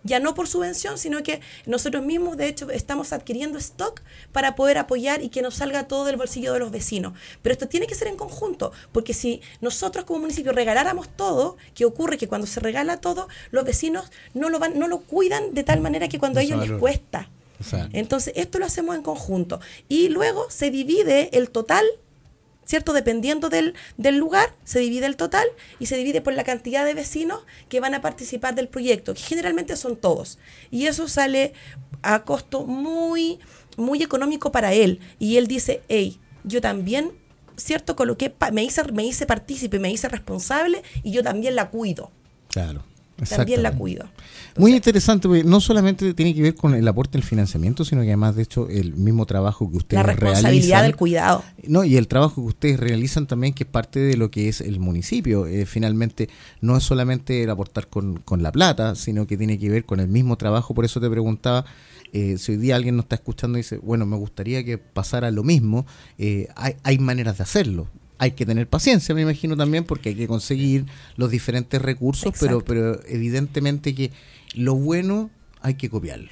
[0.04, 4.78] Ya no por subvención, sino que nosotros mismos, de hecho, estamos adquiriendo stock para poder
[4.78, 7.13] apoyar y que nos salga todo del bolsillo de los vecinos.
[7.41, 11.84] Pero esto tiene que ser en conjunto, porque si nosotros como municipio regaláramos todo, ¿qué
[11.84, 12.17] ocurre?
[12.17, 15.82] Que cuando se regala todo, los vecinos no lo, van, no lo cuidan de tal
[15.82, 17.30] manera que cuando a ellos les cuesta
[17.93, 19.60] entonces, esto lo hacemos en conjunto.
[19.88, 21.86] Y luego se divide el total,
[22.65, 22.93] ¿cierto?
[22.93, 25.48] Dependiendo del, del, lugar, se divide el total
[25.80, 29.22] y se divide por la cantidad de vecinos que van a participar del proyecto, que
[29.22, 30.39] generalmente son todos.
[30.72, 31.54] Y eso sale
[32.02, 33.39] a costo muy,
[33.78, 35.00] muy económico para él.
[35.19, 37.12] Y él dice, hey, yo también,
[37.58, 37.95] ¿cierto?
[37.95, 42.12] Coloqué, me hice, me hice partícipe, me hice responsable y yo también la cuido.
[42.50, 42.84] Claro
[43.27, 44.05] también la cuido.
[44.58, 48.08] Muy interesante, porque no solamente tiene que ver con el aporte del financiamiento, sino que
[48.08, 50.25] además, de hecho, el mismo trabajo que ustedes realizan.
[50.25, 51.43] La responsabilidad del cuidado.
[51.67, 54.62] No, y el trabajo que ustedes realizan también, que es parte de lo que es
[54.62, 55.45] el municipio.
[55.45, 56.29] Eh, finalmente,
[56.62, 59.99] no es solamente el aportar con, con la plata, sino que tiene que ver con
[59.99, 60.73] el mismo trabajo.
[60.73, 61.65] Por eso te preguntaba.
[62.12, 65.29] Eh, si hoy día alguien nos está escuchando y dice, bueno, me gustaría que pasara
[65.29, 65.86] lo mismo,
[66.17, 67.88] eh, hay, hay maneras de hacerlo
[68.19, 72.63] hay que tener paciencia, me imagino también, porque hay que conseguir los diferentes recursos, pero,
[72.63, 74.12] pero evidentemente que
[74.53, 76.29] lo bueno hay que copiarlo.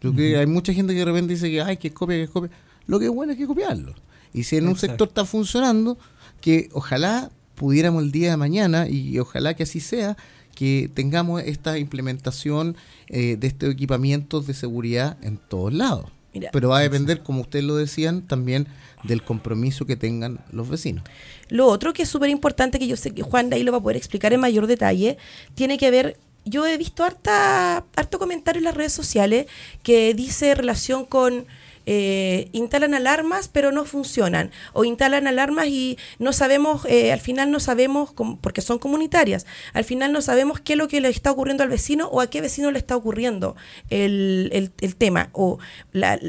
[0.00, 2.50] Lo que hay mucha gente que de repente dice que ay, que copia, que copia.
[2.86, 3.94] Lo que es bueno es que copiarlo.
[4.32, 5.98] Y si en un sector está funcionando,
[6.40, 10.16] que ojalá pudiéramos el día de mañana, y ojalá que así sea,
[10.54, 12.76] que tengamos esta implementación
[13.08, 16.06] eh, de estos equipamientos de seguridad en todos lados.
[16.52, 18.66] Pero va a depender, como ustedes lo decían, también
[19.04, 21.04] del compromiso que tengan los vecinos.
[21.48, 23.78] Lo otro que es súper importante, que yo sé que Juan de ahí lo va
[23.78, 25.18] a poder explicar en mayor detalle,
[25.54, 29.46] tiene que ver, yo he visto harta, harto comentario en las redes sociales
[29.82, 31.46] que dice relación con
[31.86, 37.50] eh, instalan alarmas pero no funcionan o instalan alarmas y no sabemos, eh, al final
[37.50, 41.32] no sabemos, porque son comunitarias, al final no sabemos qué es lo que le está
[41.32, 43.56] ocurriendo al vecino o a qué vecino le está ocurriendo
[43.90, 45.58] el, el, tema o
[45.92, 46.20] la,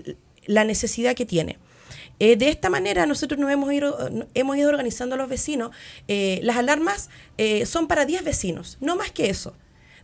[0.46, 1.58] la, necesidad que tiene.
[2.20, 3.98] Eh, de esta manera nosotros nos hemos ido,
[4.34, 5.72] hemos ido organizando a los vecinos.
[6.08, 7.10] las alarmas
[7.66, 9.54] son para 10 vecinos, no más que eso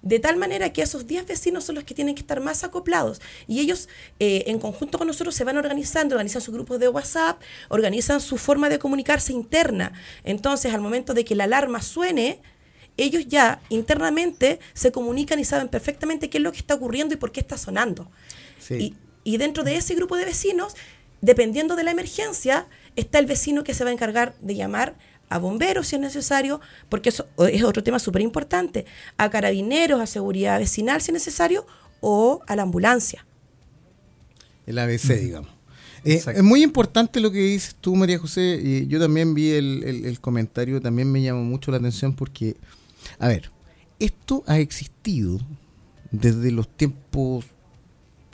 [0.01, 3.21] de tal manera que esos 10 vecinos son los que tienen que estar más acoplados
[3.47, 7.41] y ellos eh, en conjunto con nosotros se van organizando, organizan sus grupos de WhatsApp,
[7.69, 9.93] organizan su forma de comunicarse interna.
[10.23, 12.41] Entonces, al momento de que la alarma suene,
[12.97, 17.17] ellos ya internamente se comunican y saben perfectamente qué es lo que está ocurriendo y
[17.17, 18.09] por qué está sonando.
[18.69, 20.75] Y, y dentro de ese grupo de vecinos,
[21.21, 24.95] dependiendo de la emergencia, está el vecino que se va a encargar de llamar
[25.29, 28.85] a bomberos si es necesario, porque eso es otro tema súper importante,
[29.17, 31.65] a carabineros, a seguridad vecinal si es necesario,
[32.01, 33.25] o a la ambulancia.
[34.65, 35.49] El ABC, digamos.
[36.05, 38.59] Eh, es muy importante lo que dices tú, María José.
[38.63, 42.55] y yo también vi el, el, comentario, también me llamó mucho la atención porque,
[43.19, 43.51] a ver,
[43.99, 45.39] esto ha existido
[46.11, 47.45] desde los tiempos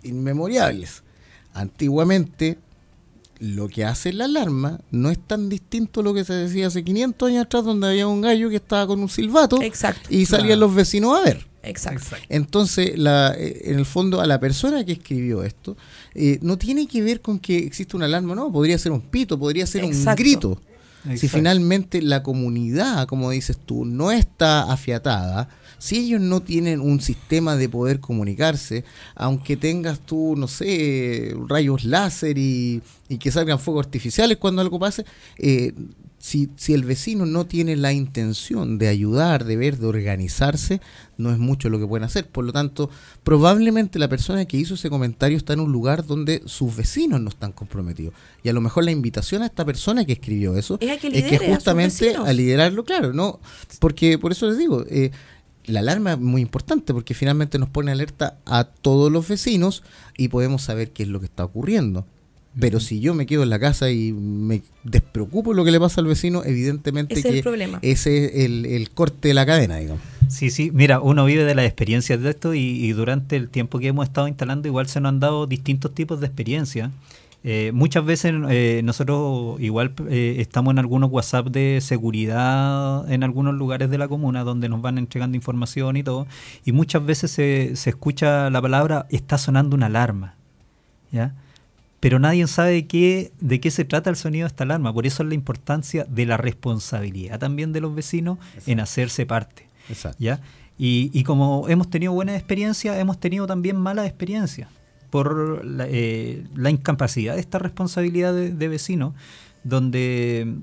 [0.04, 1.04] inmemoriales.
[1.54, 2.60] Antiguamente
[3.40, 6.84] lo que hace la alarma no es tan distinto a lo que se decía hace
[6.84, 9.60] 500 años atrás, donde había un gallo que estaba con un silbato
[10.10, 11.46] y salían los vecinos a ver.
[11.64, 12.16] Exacto.
[12.30, 15.76] Entonces, la, eh, en el fondo, a la persona que escribió esto,
[16.14, 19.40] eh, no tiene que ver con que existe una alarma, no, podría ser un pito,
[19.40, 20.60] podría ser un grito.
[21.16, 27.00] Si finalmente la comunidad, como dices tú, no está afiatada, si ellos no tienen un
[27.00, 32.82] sistema de poder comunicarse, aunque tengas tú, no sé, rayos láser y,
[33.20, 35.06] que salgan fuegos artificiales cuando algo pase,
[35.38, 35.74] eh,
[36.26, 40.82] si, si el vecino no tiene la intención de ayudar, de ver, de organizarse,
[41.20, 42.26] no es mucho lo que pueden hacer.
[42.26, 42.90] Por lo tanto,
[43.24, 47.30] probablemente la persona que hizo ese comentario está en un lugar donde sus vecinos no
[47.30, 48.16] están comprometidos.
[48.42, 52.16] Y a lo mejor la invitación a esta persona que escribió eso es, que, justamente
[52.16, 53.40] a, liderarlo, claro, ¿no?
[53.78, 55.12] Porque por eso les digo, eh,
[55.66, 59.84] la alarma es muy importante porque finalmente nos pone alerta a todos los vecinos
[60.18, 62.08] y podemos saber qué es lo que está ocurriendo.
[62.60, 66.00] Pero si yo me quedo en la casa y me despreocupo lo que le pasa
[66.00, 67.46] al vecino, evidentemente ese que es
[67.82, 70.02] ese es el, corte de la cadena, digamos.
[70.30, 73.88] Sí, sí, mira, uno vive de las experiencias de esto y, durante el tiempo que
[73.88, 76.92] hemos estado instalando igual se nos han dado distintos tipos de experiencias.
[77.44, 83.54] Eh, muchas veces eh, nosotros igual eh, estamos en algunos WhatsApp de seguridad en algunos
[83.54, 86.26] lugares de la comuna donde nos van entregando información y todo,
[86.64, 90.34] y muchas veces se, se escucha la palabra está sonando una alarma,
[91.12, 91.36] ¿ya?
[92.06, 94.94] Pero nadie sabe de qué, de qué se trata el sonido de esta alarma.
[94.94, 98.38] Por eso es la importancia de la responsabilidad también de los vecinos
[98.68, 99.68] en hacerse parte.
[100.20, 100.40] ¿ya?
[100.78, 104.70] Y, como hemos tenido buenas experiencias, hemos tenido también malas experiencias
[105.10, 109.16] por la, eh, incapacidad de esta responsabilidad de, vecinos,
[109.64, 110.58] donde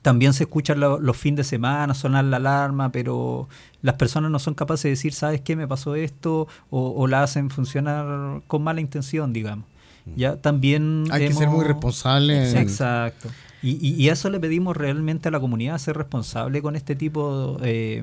[0.00, 3.46] también se escuchan los fines de semana sonar la alarma, pero
[3.82, 5.54] las personas no son capaces de decir, ¿sabes qué?
[5.54, 9.66] Me pasó esto, o, o la hacen funcionar con mala intención, digamos.
[10.16, 12.60] Ya también hay que ser muy responsable.
[12.60, 13.28] Exacto.
[13.62, 18.02] Y, y, eso le pedimos realmente a la comunidad, ser responsable con este tipo, eh,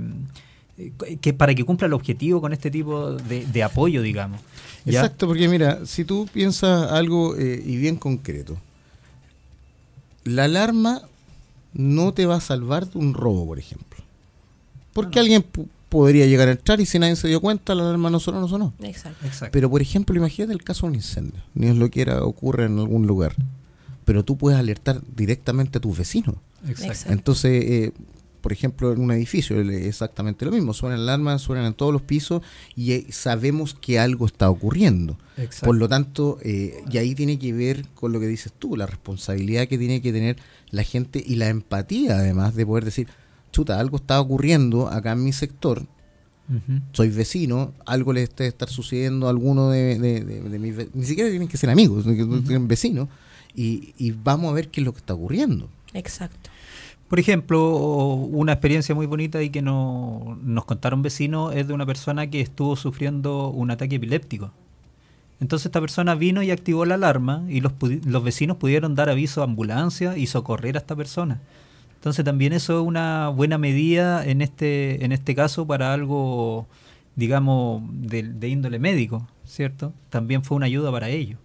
[1.20, 4.40] que para que cumpla el objetivo con este tipo de, apoyo, digamos.
[4.86, 8.58] Exacto, porque mira, si tú piensas algo eh, y bien concreto,
[10.24, 11.02] la alarma
[11.74, 14.00] no te va a salvar de un robo, por ejemplo.
[14.94, 15.46] Porque alguien
[15.90, 18.48] podría llegar a entrar y si nadie se dio cuenta, la alarma no sonó, no
[18.48, 18.74] sonó.
[18.82, 19.48] Exacto.
[19.52, 21.42] Pero, por ejemplo, imagínate el caso de un incendio.
[21.56, 23.36] Ni es lo que era, ocurre en algún lugar.
[24.06, 26.36] Pero tú puedes alertar directamente a tus vecinos.
[26.68, 27.12] Exacto.
[27.12, 27.92] Entonces, eh,
[28.42, 30.74] por ejemplo, en un edificio exactamente lo mismo.
[30.74, 32.42] Suenan alarmas, suenan en todos los pisos
[32.76, 35.18] y eh, sabemos que algo está ocurriendo.
[35.64, 38.86] Por lo tanto, eh, y ahí tiene que ver con lo que dices tú, la
[38.86, 40.38] responsabilidad que tiene que tener
[40.70, 43.08] la gente y la empatía, además, de poder decir,
[43.60, 45.86] chuta, algo está ocurriendo acá en mi sector,
[46.94, 51.30] soy vecino, algo le está estar sucediendo a alguno de, de, mis vecinos, ni siquiera
[51.30, 53.08] tienen que ser amigos, tienen vecinos,
[53.54, 55.70] y, y vamos a ver qué es lo que está ocurriendo.
[55.94, 56.50] Exacto.
[57.08, 61.86] Por ejemplo, una experiencia muy bonita y que no, nos contaron vecinos es de una
[61.86, 64.52] persona que estuvo sufriendo un ataque epiléptico.
[65.40, 67.74] Entonces esta persona vino y activó la alarma y los,
[68.06, 71.42] los vecinos pudieron dar aviso a ambulancia y socorrer a esta persona.
[72.00, 76.66] Entonces también eso es una buena medida en este, en este caso para algo,
[77.18, 79.94] digamos, de, de índole médico, ¿cierto?
[80.10, 81.38] También fue una ayuda para ellos.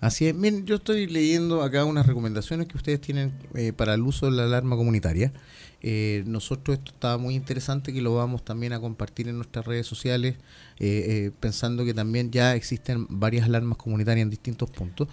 [0.00, 4.00] Así es, miren, yo estoy leyendo acá unas recomendaciones que ustedes tienen eh, para el
[4.00, 5.34] uso de la alarma comunitaria.
[5.82, 9.86] Eh, nosotros esto estaba muy interesante que lo vamos también a compartir en nuestras redes
[9.86, 10.36] sociales,
[10.78, 15.08] eh, pensando que también ya existen varias alarmas comunitarias en distintos puntos,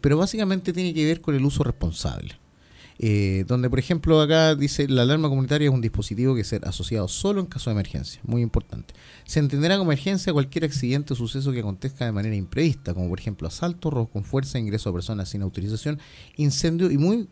[0.00, 2.36] pero básicamente tiene que ver con el uso responsable.
[3.00, 7.06] Eh, donde por ejemplo acá dice la alarma comunitaria es un dispositivo que ser asociado
[7.06, 8.92] solo en caso de emergencia, muy importante.
[9.24, 13.20] Se entenderá como emergencia cualquier accidente o suceso que acontezca de manera imprevista, como por
[13.20, 16.00] ejemplo asalto, robo con fuerza, ingreso a personas sin autorización,
[16.36, 17.28] incendio y muy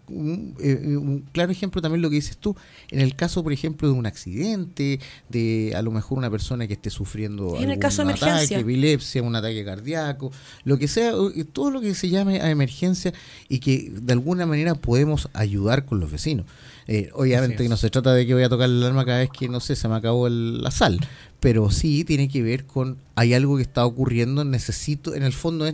[0.60, 2.54] eh, un, claro ejemplo también lo que dices tú,
[2.92, 6.74] en el caso por ejemplo de un accidente, de a lo mejor una persona que
[6.74, 8.60] esté sufriendo en el caso de emergencia.
[8.60, 10.30] epilepsia, un ataque cardíaco,
[10.62, 11.12] lo que sea,
[11.52, 13.12] todo lo que se llame a emergencia
[13.48, 16.46] y que de alguna manera podemos ayudar ayudar con los vecinos.
[16.86, 19.30] Eh, obviamente que no se trata de que voy a tocar el alarma cada vez
[19.30, 21.00] que, no sé, se me acabó la sal,
[21.40, 25.70] pero sí tiene que ver con, hay algo que está ocurriendo, necesito, en el fondo,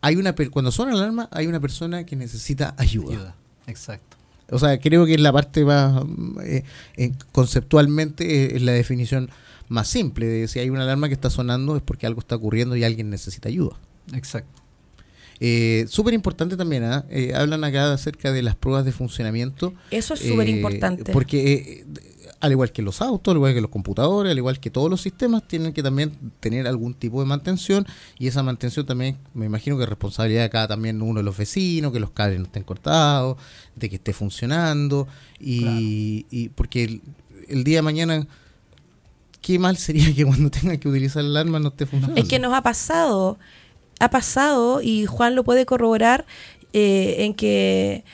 [0.00, 3.36] hay una cuando suena la alarma, hay una persona que necesita ayuda.
[3.66, 4.16] Exacto.
[4.50, 6.02] O sea, creo que es la parte más,
[6.42, 6.64] eh,
[6.96, 9.30] eh, conceptualmente, es la definición
[9.68, 12.74] más simple de si hay una alarma que está sonando es porque algo está ocurriendo
[12.74, 13.76] y alguien necesita ayuda.
[14.12, 14.59] Exacto.
[15.42, 17.06] Eh, súper importante también, ¿ah?
[17.08, 19.72] eh, hablan acá acerca de las pruebas de funcionamiento.
[19.90, 21.10] Eso es súper importante.
[21.10, 21.84] Eh, porque eh,
[22.40, 25.00] al igual que los autos, al igual que los computadores, al igual que todos los
[25.00, 27.86] sistemas, tienen que también tener algún tipo de mantención
[28.18, 31.38] y esa mantención también, me imagino que es responsabilidad de cada también uno de los
[31.38, 33.38] vecinos, que los cables no estén cortados,
[33.76, 37.02] de que esté funcionando y, y porque el,
[37.48, 38.26] el día de mañana
[39.40, 42.20] qué mal sería que cuando tengan que utilizar el alarma no esté funcionando.
[42.20, 43.38] Es que nos ha pasado
[44.00, 46.26] ha pasado, y Juan lo puede corroborar,
[46.72, 48.04] eh, en que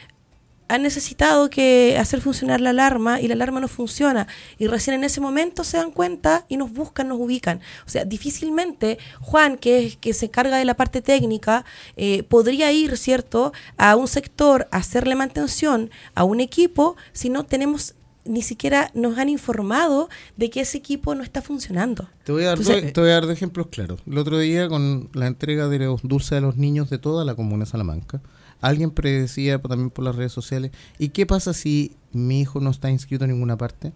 [0.69, 4.27] han necesitado que hacer funcionar la alarma y la alarma no funciona
[4.59, 7.61] y recién en ese momento se dan cuenta y nos buscan, nos ubican.
[7.87, 11.65] O sea, difícilmente Juan, que es que se encarga de la parte técnica,
[11.97, 17.45] eh, podría ir, ¿cierto?, a un sector a hacerle mantención a un equipo si no
[17.45, 17.95] tenemos
[18.29, 22.09] ni siquiera nos han informado de que ese equipo no está funcionando.
[22.25, 24.01] Te voy a dar, te voy a dar ejemplos claros.
[24.07, 27.35] El otro día, con la entrega de los dulces a los niños de toda la
[27.35, 28.21] comuna de Salamanca,
[28.61, 32.91] alguien predecía también por las redes sociales, ¿y qué pasa si mi hijo no está
[32.91, 33.93] inscrito en ninguna parte?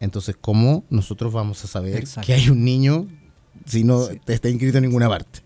[0.00, 3.06] Entonces, ¿cómo nosotros vamos a saber que hay un niño
[3.66, 5.40] si no está inscrito en ninguna parte?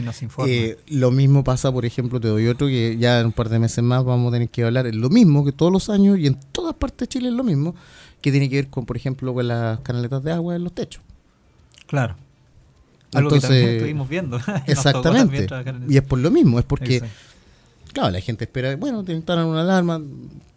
[0.00, 3.48] Nos eh, lo mismo pasa, por ejemplo, te doy otro que ya en un par
[3.48, 4.86] de meses más vamos a tener que hablar.
[4.86, 7.44] Es lo mismo que todos los años y en todas partes de Chile es lo
[7.44, 7.74] mismo,
[8.20, 11.02] que tiene que ver con, por ejemplo, con las canaletas de agua en los techos.
[11.86, 12.16] Claro.
[13.12, 14.40] Algo Entonces, que también estuvimos viendo.
[14.66, 15.46] exactamente.
[15.88, 17.02] Y es por lo mismo, es porque
[17.92, 20.00] Claro, la gente espera, bueno, te instalan una alarma,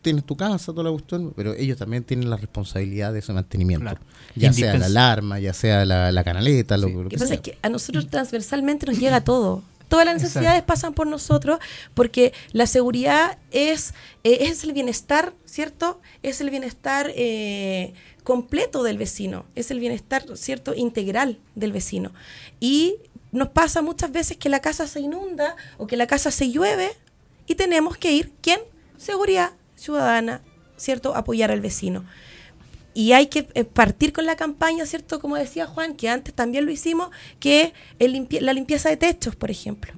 [0.01, 3.97] tienes tu casa, toda la cuestión, pero ellos también tienen la responsabilidad de ese mantenimiento.
[4.35, 8.07] Ya sea la alarma, ya sea la, canaleta, lo, que, pasa es que a nosotros
[8.09, 9.63] transversalmente nos llega todo.
[9.87, 11.59] Todas las necesidades pasan por nosotros
[11.93, 13.93] porque la seguridad es,
[14.23, 16.01] eh, es el bienestar, ¿cierto?
[16.23, 17.93] Es el bienestar eh,
[18.23, 20.73] completo del vecino, es el bienestar, ¿cierto?
[20.73, 22.13] Integral del vecino.
[22.59, 22.95] Y
[23.31, 26.91] nos pasa muchas veces que la casa se inunda o que la casa se llueve
[27.47, 28.59] y tenemos que ir, ¿quién?
[28.97, 30.41] Seguridad ciudadana,
[30.77, 31.15] ¿cierto?
[31.15, 32.05] Apoyar al vecino.
[32.93, 35.19] Y hay que eh, partir con la campaña, ¿cierto?
[35.19, 39.51] Como decía Juan, que antes también lo hicimos, que es la limpieza de techos, por
[39.51, 39.93] ejemplo.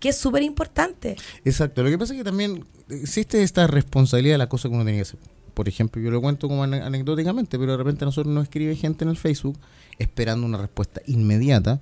[0.00, 1.16] Que es súper importante.
[1.44, 1.82] Exacto.
[1.82, 4.98] Lo que pasa es que también existe esta responsabilidad de la cosa que uno tiene
[4.98, 5.18] que hacer.
[5.52, 9.04] Por ejemplo, yo lo cuento como anecdóticamente, pero de repente a nosotros nos escribe gente
[9.04, 9.58] en el Facebook
[9.98, 11.80] esperando una respuesta inmediata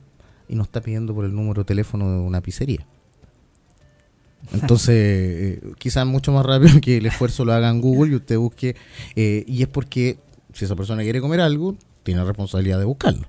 [0.48, 2.86] y nos está pidiendo por el número de teléfono de una pizzería.
[4.52, 8.36] Entonces, eh, quizás mucho más rápido que el esfuerzo lo haga en Google y usted
[8.38, 8.76] busque.
[9.16, 10.18] Eh, y es porque
[10.52, 13.26] si esa persona quiere comer algo, tiene la responsabilidad de buscarlo.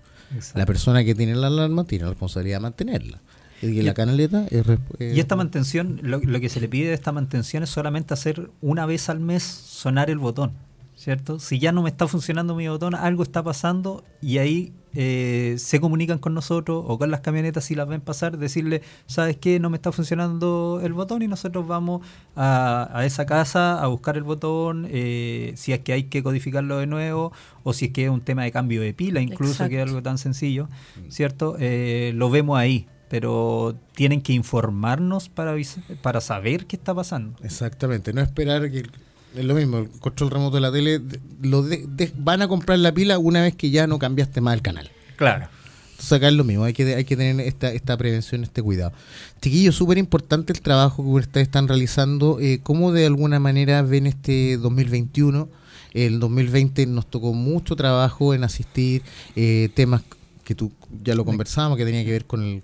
[0.55, 3.21] La persona que tiene la alarma tiene la responsabilidad de mantenerla.
[3.61, 4.65] Y, la canaleta es,
[4.99, 8.85] Y esta mantención, lo, que se le pide de esta mantención es solamente hacer una
[8.85, 10.53] vez al mes sonar el botón.
[10.95, 11.39] ¿cierto?
[11.39, 15.79] Si ya no me está funcionando mi botón, algo está pasando y ahí eh, se
[15.79, 19.59] comunican con nosotros o con las camionetas si las ven pasar, decirle, ¿sabes qué?
[19.59, 24.23] No me está funcionando el botón y nosotros vamos a, esa casa a buscar el
[24.23, 27.31] botón, eh, si es que hay que codificarlo de nuevo
[27.63, 30.01] o si es que es un tema de cambio de pila, incluso que es algo
[30.01, 30.69] tan sencillo,
[31.09, 31.55] ¿cierto?
[31.59, 35.53] Eh, lo vemos ahí pero tienen que informarnos para,
[36.01, 37.37] para saber qué está pasando.
[37.43, 38.81] Exactamente, no esperar que
[39.35, 41.01] es lo mismo, el control remoto de la tele,
[41.41, 41.65] lo
[42.17, 44.91] van a comprar la pila una vez que ya no cambiaste más el canal.
[45.15, 45.47] Claro.
[45.91, 48.91] Entonces acá es lo mismo, hay que, hay que tener esta, esta prevención, este cuidado.
[49.41, 52.39] Chiquillo, súper importante el trabajo que ustedes están realizando.
[52.39, 55.47] Eh, ¿Cómo de alguna manera ven este 2021?
[55.93, 59.03] El 2020 nos tocó mucho trabajo en asistir
[59.35, 60.01] eh, temas
[60.43, 60.71] que tú
[61.03, 62.63] ya lo conversamos, que tenía que ver con el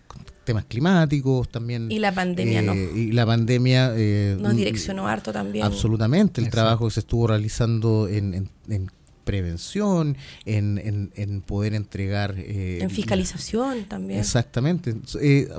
[0.50, 1.92] temas climáticos también.
[1.92, 2.74] Y la pandemia, ¿no?
[2.74, 3.94] Eh, y la pandemia...
[3.96, 5.64] Eh, nos direccionó harto también.
[5.64, 8.92] Absolutamente, el trabajo que se estuvo realizando en, en,
[9.26, 12.34] prevención, en, en, poder entregar...
[12.36, 14.22] Eh, en fiscalización también.
[14.22, 14.96] Exactamente.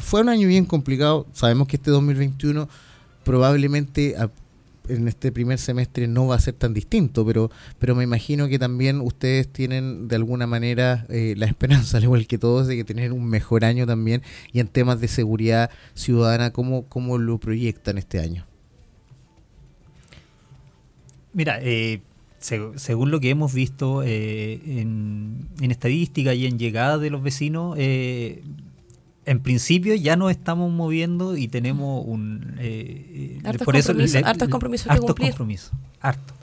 [0.01, 2.68] fue un año bien complicado, sabemos que este 2021
[3.22, 4.16] probablemente
[4.91, 8.59] en este primer semestre no va a ser tan distinto, pero, pero me imagino que
[8.59, 12.84] también ustedes tienen de alguna manera eh, la esperanza, al igual que todos, de que
[12.84, 14.22] tener un mejor año también
[14.53, 18.47] y en temas de seguridad ciudadana, ¿cómo, cómo lo proyectan este año?
[21.32, 22.01] Mira, eh,
[22.41, 27.76] según lo que hemos visto eh, en, en, estadística y en llegada de los vecinos,
[27.78, 28.43] eh,
[29.27, 32.57] en principio ya nos estamos moviendo y tenemos un...
[32.59, 33.93] Eh, eh por eso
[34.25, 36.35] hartos compromisos hartos compromisos, harto.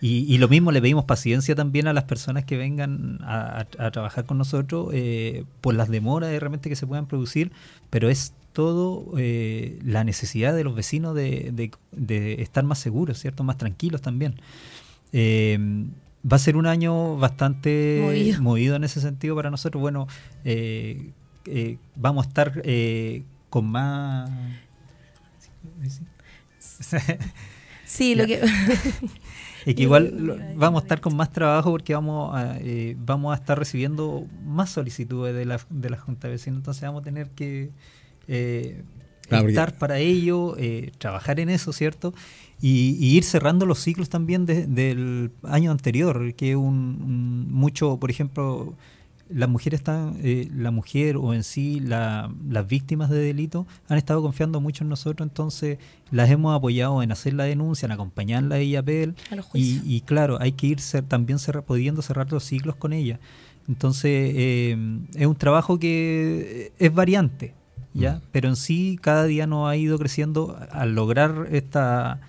[0.00, 4.24] Y, y, lo mismo le pedimos paciencia también a las personas que vengan a, trabajar
[4.24, 7.52] con nosotros eh, por las demoras de repente que se puedan producir,
[7.88, 13.44] pero es todo eh, la necesidad de los vecinos de, de, estar más seguros, ¿cierto?
[13.44, 14.40] Más tranquilos también.
[15.14, 18.42] va a ser un año bastante movido.
[18.42, 18.76] movido.
[18.76, 19.80] en ese sentido para nosotros.
[19.80, 20.08] Bueno,
[20.44, 21.12] eh,
[21.46, 24.30] eh, vamos a estar eh, con más...
[27.84, 28.40] sí, lo que...
[29.66, 33.36] y que igual vamos a estar con más trabajo porque vamos a, eh, vamos a
[33.38, 37.30] estar recibiendo más solicitudes de la, de la Junta de Vecinos, entonces vamos a tener
[37.30, 37.70] que
[39.30, 40.56] estar para ello,
[40.98, 42.14] trabajar en eso, ¿cierto?
[42.60, 48.74] Y, ir cerrando los ciclos también del año anterior, que un mucho, por ejemplo,
[49.34, 54.22] las mujeres están, eh, la mujer o en sí las víctimas de delito han estado
[54.22, 55.78] confiando mucho en nosotros, entonces
[56.10, 58.92] las hemos apoyado en hacer la denuncia, en acompañarla a ella a
[59.54, 63.18] y, y, claro, hay que ir también pudiendo cerrar los ciclos con ella.
[63.68, 64.76] Entonces eh,
[65.14, 67.54] es un trabajo que es variante,
[67.94, 68.16] ¿ya?
[68.16, 68.20] Mm.
[68.32, 72.20] Pero en sí cada día nos ha ido creciendo al lograr esta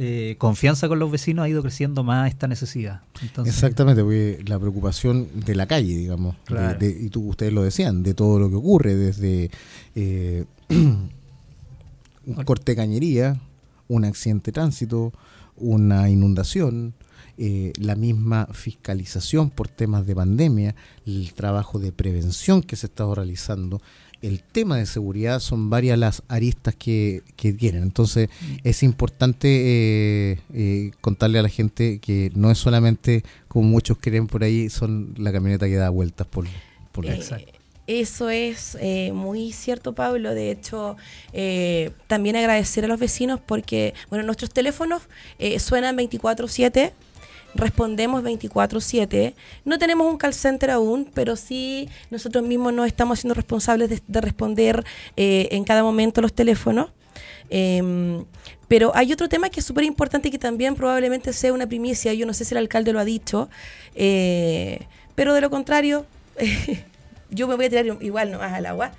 [0.00, 3.00] eh, confianza con los vecinos ha ido creciendo más esta necesidad.
[3.44, 6.36] Exactamente, porque la preocupación de la calle, digamos,
[6.80, 9.50] y tú, ustedes lo decían, de todo lo que ocurre, desde
[9.96, 13.40] eh, un corte de cañería,
[13.88, 15.12] un accidente de tránsito,
[15.56, 16.94] una inundación,
[17.36, 20.76] eh, la misma fiscalización por temas de pandemia,
[21.06, 23.82] el trabajo de prevención que se ha estado realizando,
[24.22, 27.82] el tema de seguridad son varias las aristas que, que tienen.
[27.82, 28.28] Entonces
[28.64, 34.26] es importante eh, eh, contarle a la gente que no es solamente, como muchos creen
[34.26, 36.46] por ahí, son la camioneta que da vueltas por,
[36.92, 37.20] por eh,
[37.86, 38.76] Eso es
[39.12, 40.34] muy cierto, Pablo.
[40.34, 40.96] De hecho,
[42.06, 45.02] también agradecer a los vecinos porque, bueno, nuestros teléfonos
[45.58, 46.92] suenan 24/7
[47.54, 49.34] respondemos 24/7.
[49.64, 54.20] No tenemos un call center aún, pero sí nosotros mismos nos estamos haciendo responsables de,
[54.20, 54.84] responder
[55.16, 56.90] eh, en cada momento los teléfonos.
[57.50, 58.24] Em,
[58.68, 62.12] pero hay otro tema que es súper importante y que también probablemente sea una primicia,
[62.12, 63.48] yo no sé si el alcalde lo ha dicho,
[63.94, 66.04] eh, pero de lo contrario,
[67.30, 68.92] yo me voy a tirar igual nomás al agua.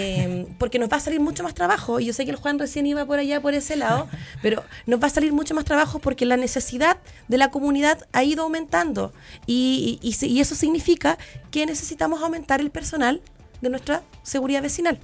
[0.00, 1.98] Em, porque nos va a salir mucho más trabajo.
[1.98, 4.08] Y yo sé que el Juan recién iba por allá, por ese lado,
[4.42, 8.22] pero nos va a salir mucho más trabajo porque la necesidad de la comunidad ha
[8.22, 9.12] ido aumentando.
[9.46, 11.18] Y, y, eso significa
[11.50, 13.20] que necesitamos aumentar el personal
[13.60, 15.00] de nuestra seguridad vecinal.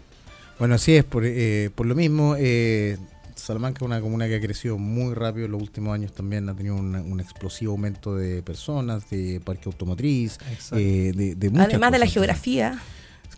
[0.61, 2.97] Bueno, así es, por, eh, por lo mismo, eh,
[3.35, 6.55] Salamanca es una comuna que ha crecido muy rápido en los últimos años también, ha
[6.55, 10.39] tenido un explosivo aumento de personas, de parque automotriz,
[10.71, 12.81] eh, de, de Además de la geografía.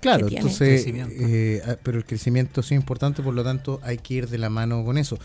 [0.01, 4.28] Claro, entonces, eh, ah, pero el crecimiento es importante, por lo tanto hay que ir
[4.28, 5.18] de la mano con eso.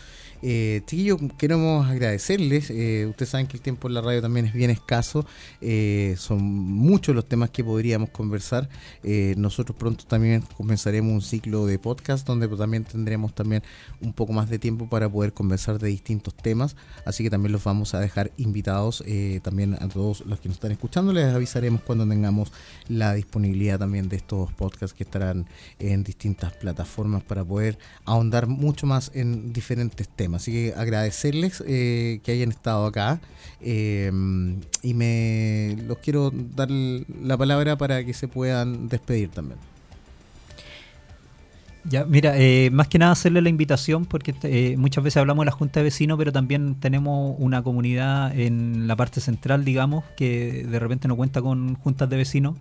[0.44, 2.68] Eh, chiquillos, queremos agradecerles.
[2.70, 5.24] Eh, ustedes saben que el tiempo en la radio también es bien escaso.
[5.60, 8.68] Eh, son muchos los temas que podríamos conversar.
[9.04, 13.62] Eh, nosotros pronto también comenzaremos un ciclo de podcast donde también tendremos también
[14.00, 16.74] un poco más de tiempo para poder conversar de distintos temas.
[17.04, 19.04] Así que también los vamos a dejar invitados
[19.42, 21.12] también a todos los que nos están escuchando.
[21.12, 22.52] Les avisaremos cuando tengamos
[22.88, 25.46] la disponibilidad también de estos podcasts que estarán
[25.78, 30.31] en distintas plataformas para poder ahondar mucho más en diferentes temas.
[30.36, 33.20] Así que agradecerles eh, que hayan estado acá
[33.60, 34.10] eh,
[34.82, 39.58] y me los quiero dar la palabra para que se puedan despedir también.
[41.84, 45.52] Ya, mira, eh, más que nada hacerle la invitación porque muchas veces hablamos de la
[45.52, 50.78] Junta de Vecinos, pero también tenemos una comunidad en la parte central, digamos, que de
[50.78, 52.54] repente no cuenta con juntas de vecinos.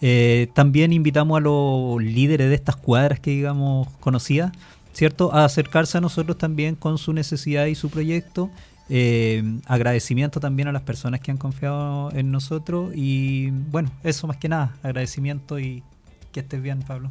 [0.00, 4.52] Eh, también invitamos a los líderes de estas cuadras que digamos conocidas,
[4.98, 5.32] ¿cierto?
[5.32, 8.50] A acercarse a nosotros también con su necesidad y su proyecto.
[8.88, 14.38] Eh, agradecimiento también a las personas que han confiado en nosotros y bueno, eso más
[14.38, 15.84] que nada, agradecimiento y
[16.32, 17.10] que estés bien, Pablo.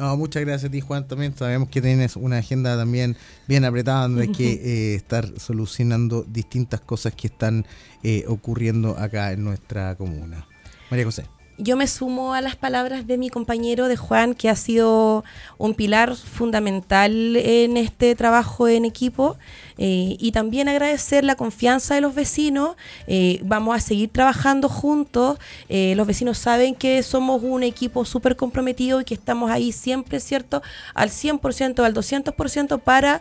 [0.00, 1.06] No, muchas gracias a ti, Juan.
[1.06, 6.24] También sabemos que tienes una agenda también bien apretada donde hay que eh, estar solucionando
[6.24, 7.66] distintas cosas que están
[8.02, 10.44] eh, ocurriendo acá en nuestra comuna.
[10.90, 14.56] María José yo me sumo a las palabras de mi compañero de Juan, que ha
[14.56, 15.24] sido
[15.58, 19.36] un pilar fundamental en este trabajo en equipo.
[19.78, 22.76] Eh, y también agradecer la confianza de los vecinos.
[23.06, 25.38] Eh, vamos a seguir trabajando juntos.
[25.68, 30.20] Eh, los vecinos saben que somos un equipo súper comprometido y que estamos ahí siempre,
[30.20, 30.62] ¿cierto?
[30.94, 33.20] Al 100%, al 200% para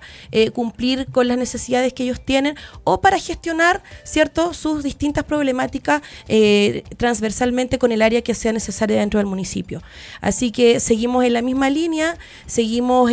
[0.54, 4.54] cumplir con las necesidades que ellos tienen o para gestionar, ¿cierto?
[4.54, 6.02] Sus distintas problemáticas
[6.98, 9.82] transversalmente con el área que sea necesaria dentro del municipio.
[10.20, 13.10] Así que seguimos en la misma línea, seguimos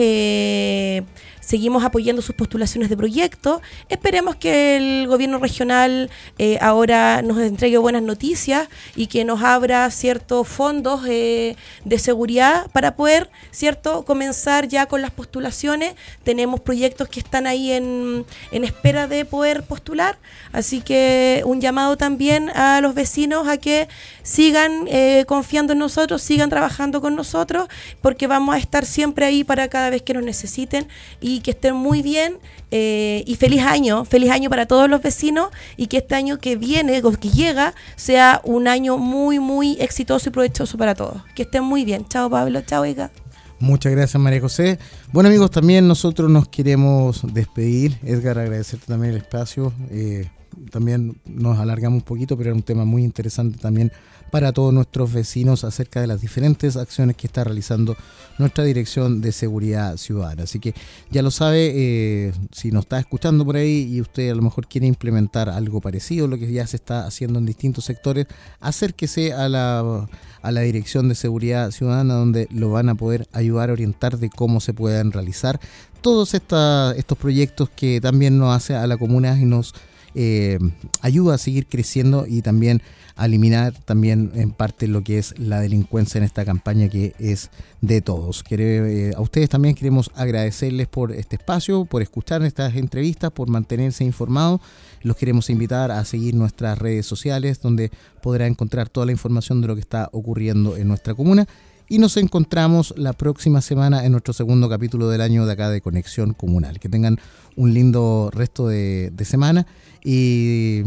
[1.43, 3.61] seguimos apoyando sus postulaciones de proyecto.
[3.91, 9.91] Esperemos que el gobierno regional eh, ahora nos entregue buenas noticias y que nos abra
[9.91, 15.95] ciertos fondos eh, de seguridad para poder, cierto, comenzar ya con las postulaciones.
[16.23, 20.19] Tenemos proyectos que están ahí en, en espera de poder postular,
[20.53, 23.89] así que un llamado también a los vecinos a que
[24.23, 27.69] sigan eh, confiando en nosotros, sigan trabajando con nosotros,
[28.01, 30.89] porque vamos a estar siempre ahí para cada vez que nos necesiten
[31.21, 32.39] y que estén muy bien
[32.71, 36.57] eh, y feliz año, feliz año para todos los vecinos y que este año que
[36.57, 41.23] viene, que llega, sea un año muy, muy exitoso y provechoso para todos.
[41.35, 42.07] Que estén muy bien.
[42.09, 43.11] Chao Pablo, chao Ega.
[43.59, 44.79] Muchas gracias María José.
[45.13, 47.97] Bueno amigos, también nosotros nos queremos despedir.
[48.03, 49.73] Edgar, agradecerte también el espacio.
[49.91, 50.29] Eh,
[50.71, 53.93] también nos alargamos un poquito, pero era un tema muy interesante también
[54.33, 57.97] para todos nuestros vecinos acerca de las diferentes acciones que está realizando
[58.39, 60.45] nuestra Dirección de Seguridad Ciudadana.
[60.45, 60.75] Así que
[61.11, 64.69] ya lo sabe, eh, si nos está escuchando por ahí y usted a lo mejor
[64.69, 68.27] quiere implementar algo parecido lo que ya se está haciendo en distintos sectores,
[68.59, 70.09] acérquese a la,
[70.41, 74.31] a la Dirección de Seguridad Ciudadana donde lo van a poder ayudar a orientar de
[74.31, 75.61] cómo se puedan realizar
[76.01, 79.75] todos estos proyectos que también nos hace a la comuna y nos
[80.15, 80.59] eh,
[81.01, 82.83] ayuda a seguir creciendo y también
[83.17, 87.51] a eliminar también en parte lo que es la delincuencia en esta campaña que es
[87.81, 88.45] de todos.
[88.51, 94.05] Eh, a ustedes también queremos agradecerles por este espacio, por escuchar estas entrevistas, por mantenerse
[94.05, 94.61] informados.
[95.03, 97.91] Los queremos invitar a seguir nuestras redes sociales donde
[98.23, 101.47] podrá encontrar toda la información de lo que está ocurriendo en nuestra comuna.
[101.89, 105.81] Y nos encontramos la próxima semana en nuestro segundo capítulo del año de acá de
[105.81, 106.81] Conexión Comunal.
[106.81, 107.19] Que tengan
[107.57, 109.67] un lindo resto de, semana
[110.03, 110.83] y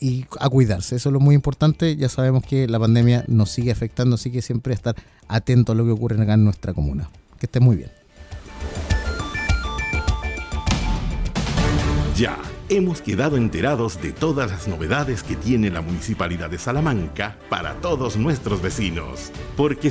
[0.00, 0.96] y a cuidarse.
[0.96, 1.96] Eso es lo muy importante.
[1.96, 4.94] Ya sabemos que la pandemia nos sigue afectando, así que siempre estar
[5.28, 7.08] atento a lo que ocurre acá en nuestra comuna.
[7.38, 7.90] Que esté muy bien.
[12.16, 12.38] Ya,
[12.68, 18.16] hemos quedado enterados de todas las novedades que tiene la Municipalidad de Salamanca para todos
[18.16, 19.30] nuestros vecinos.
[19.56, 19.90] Porque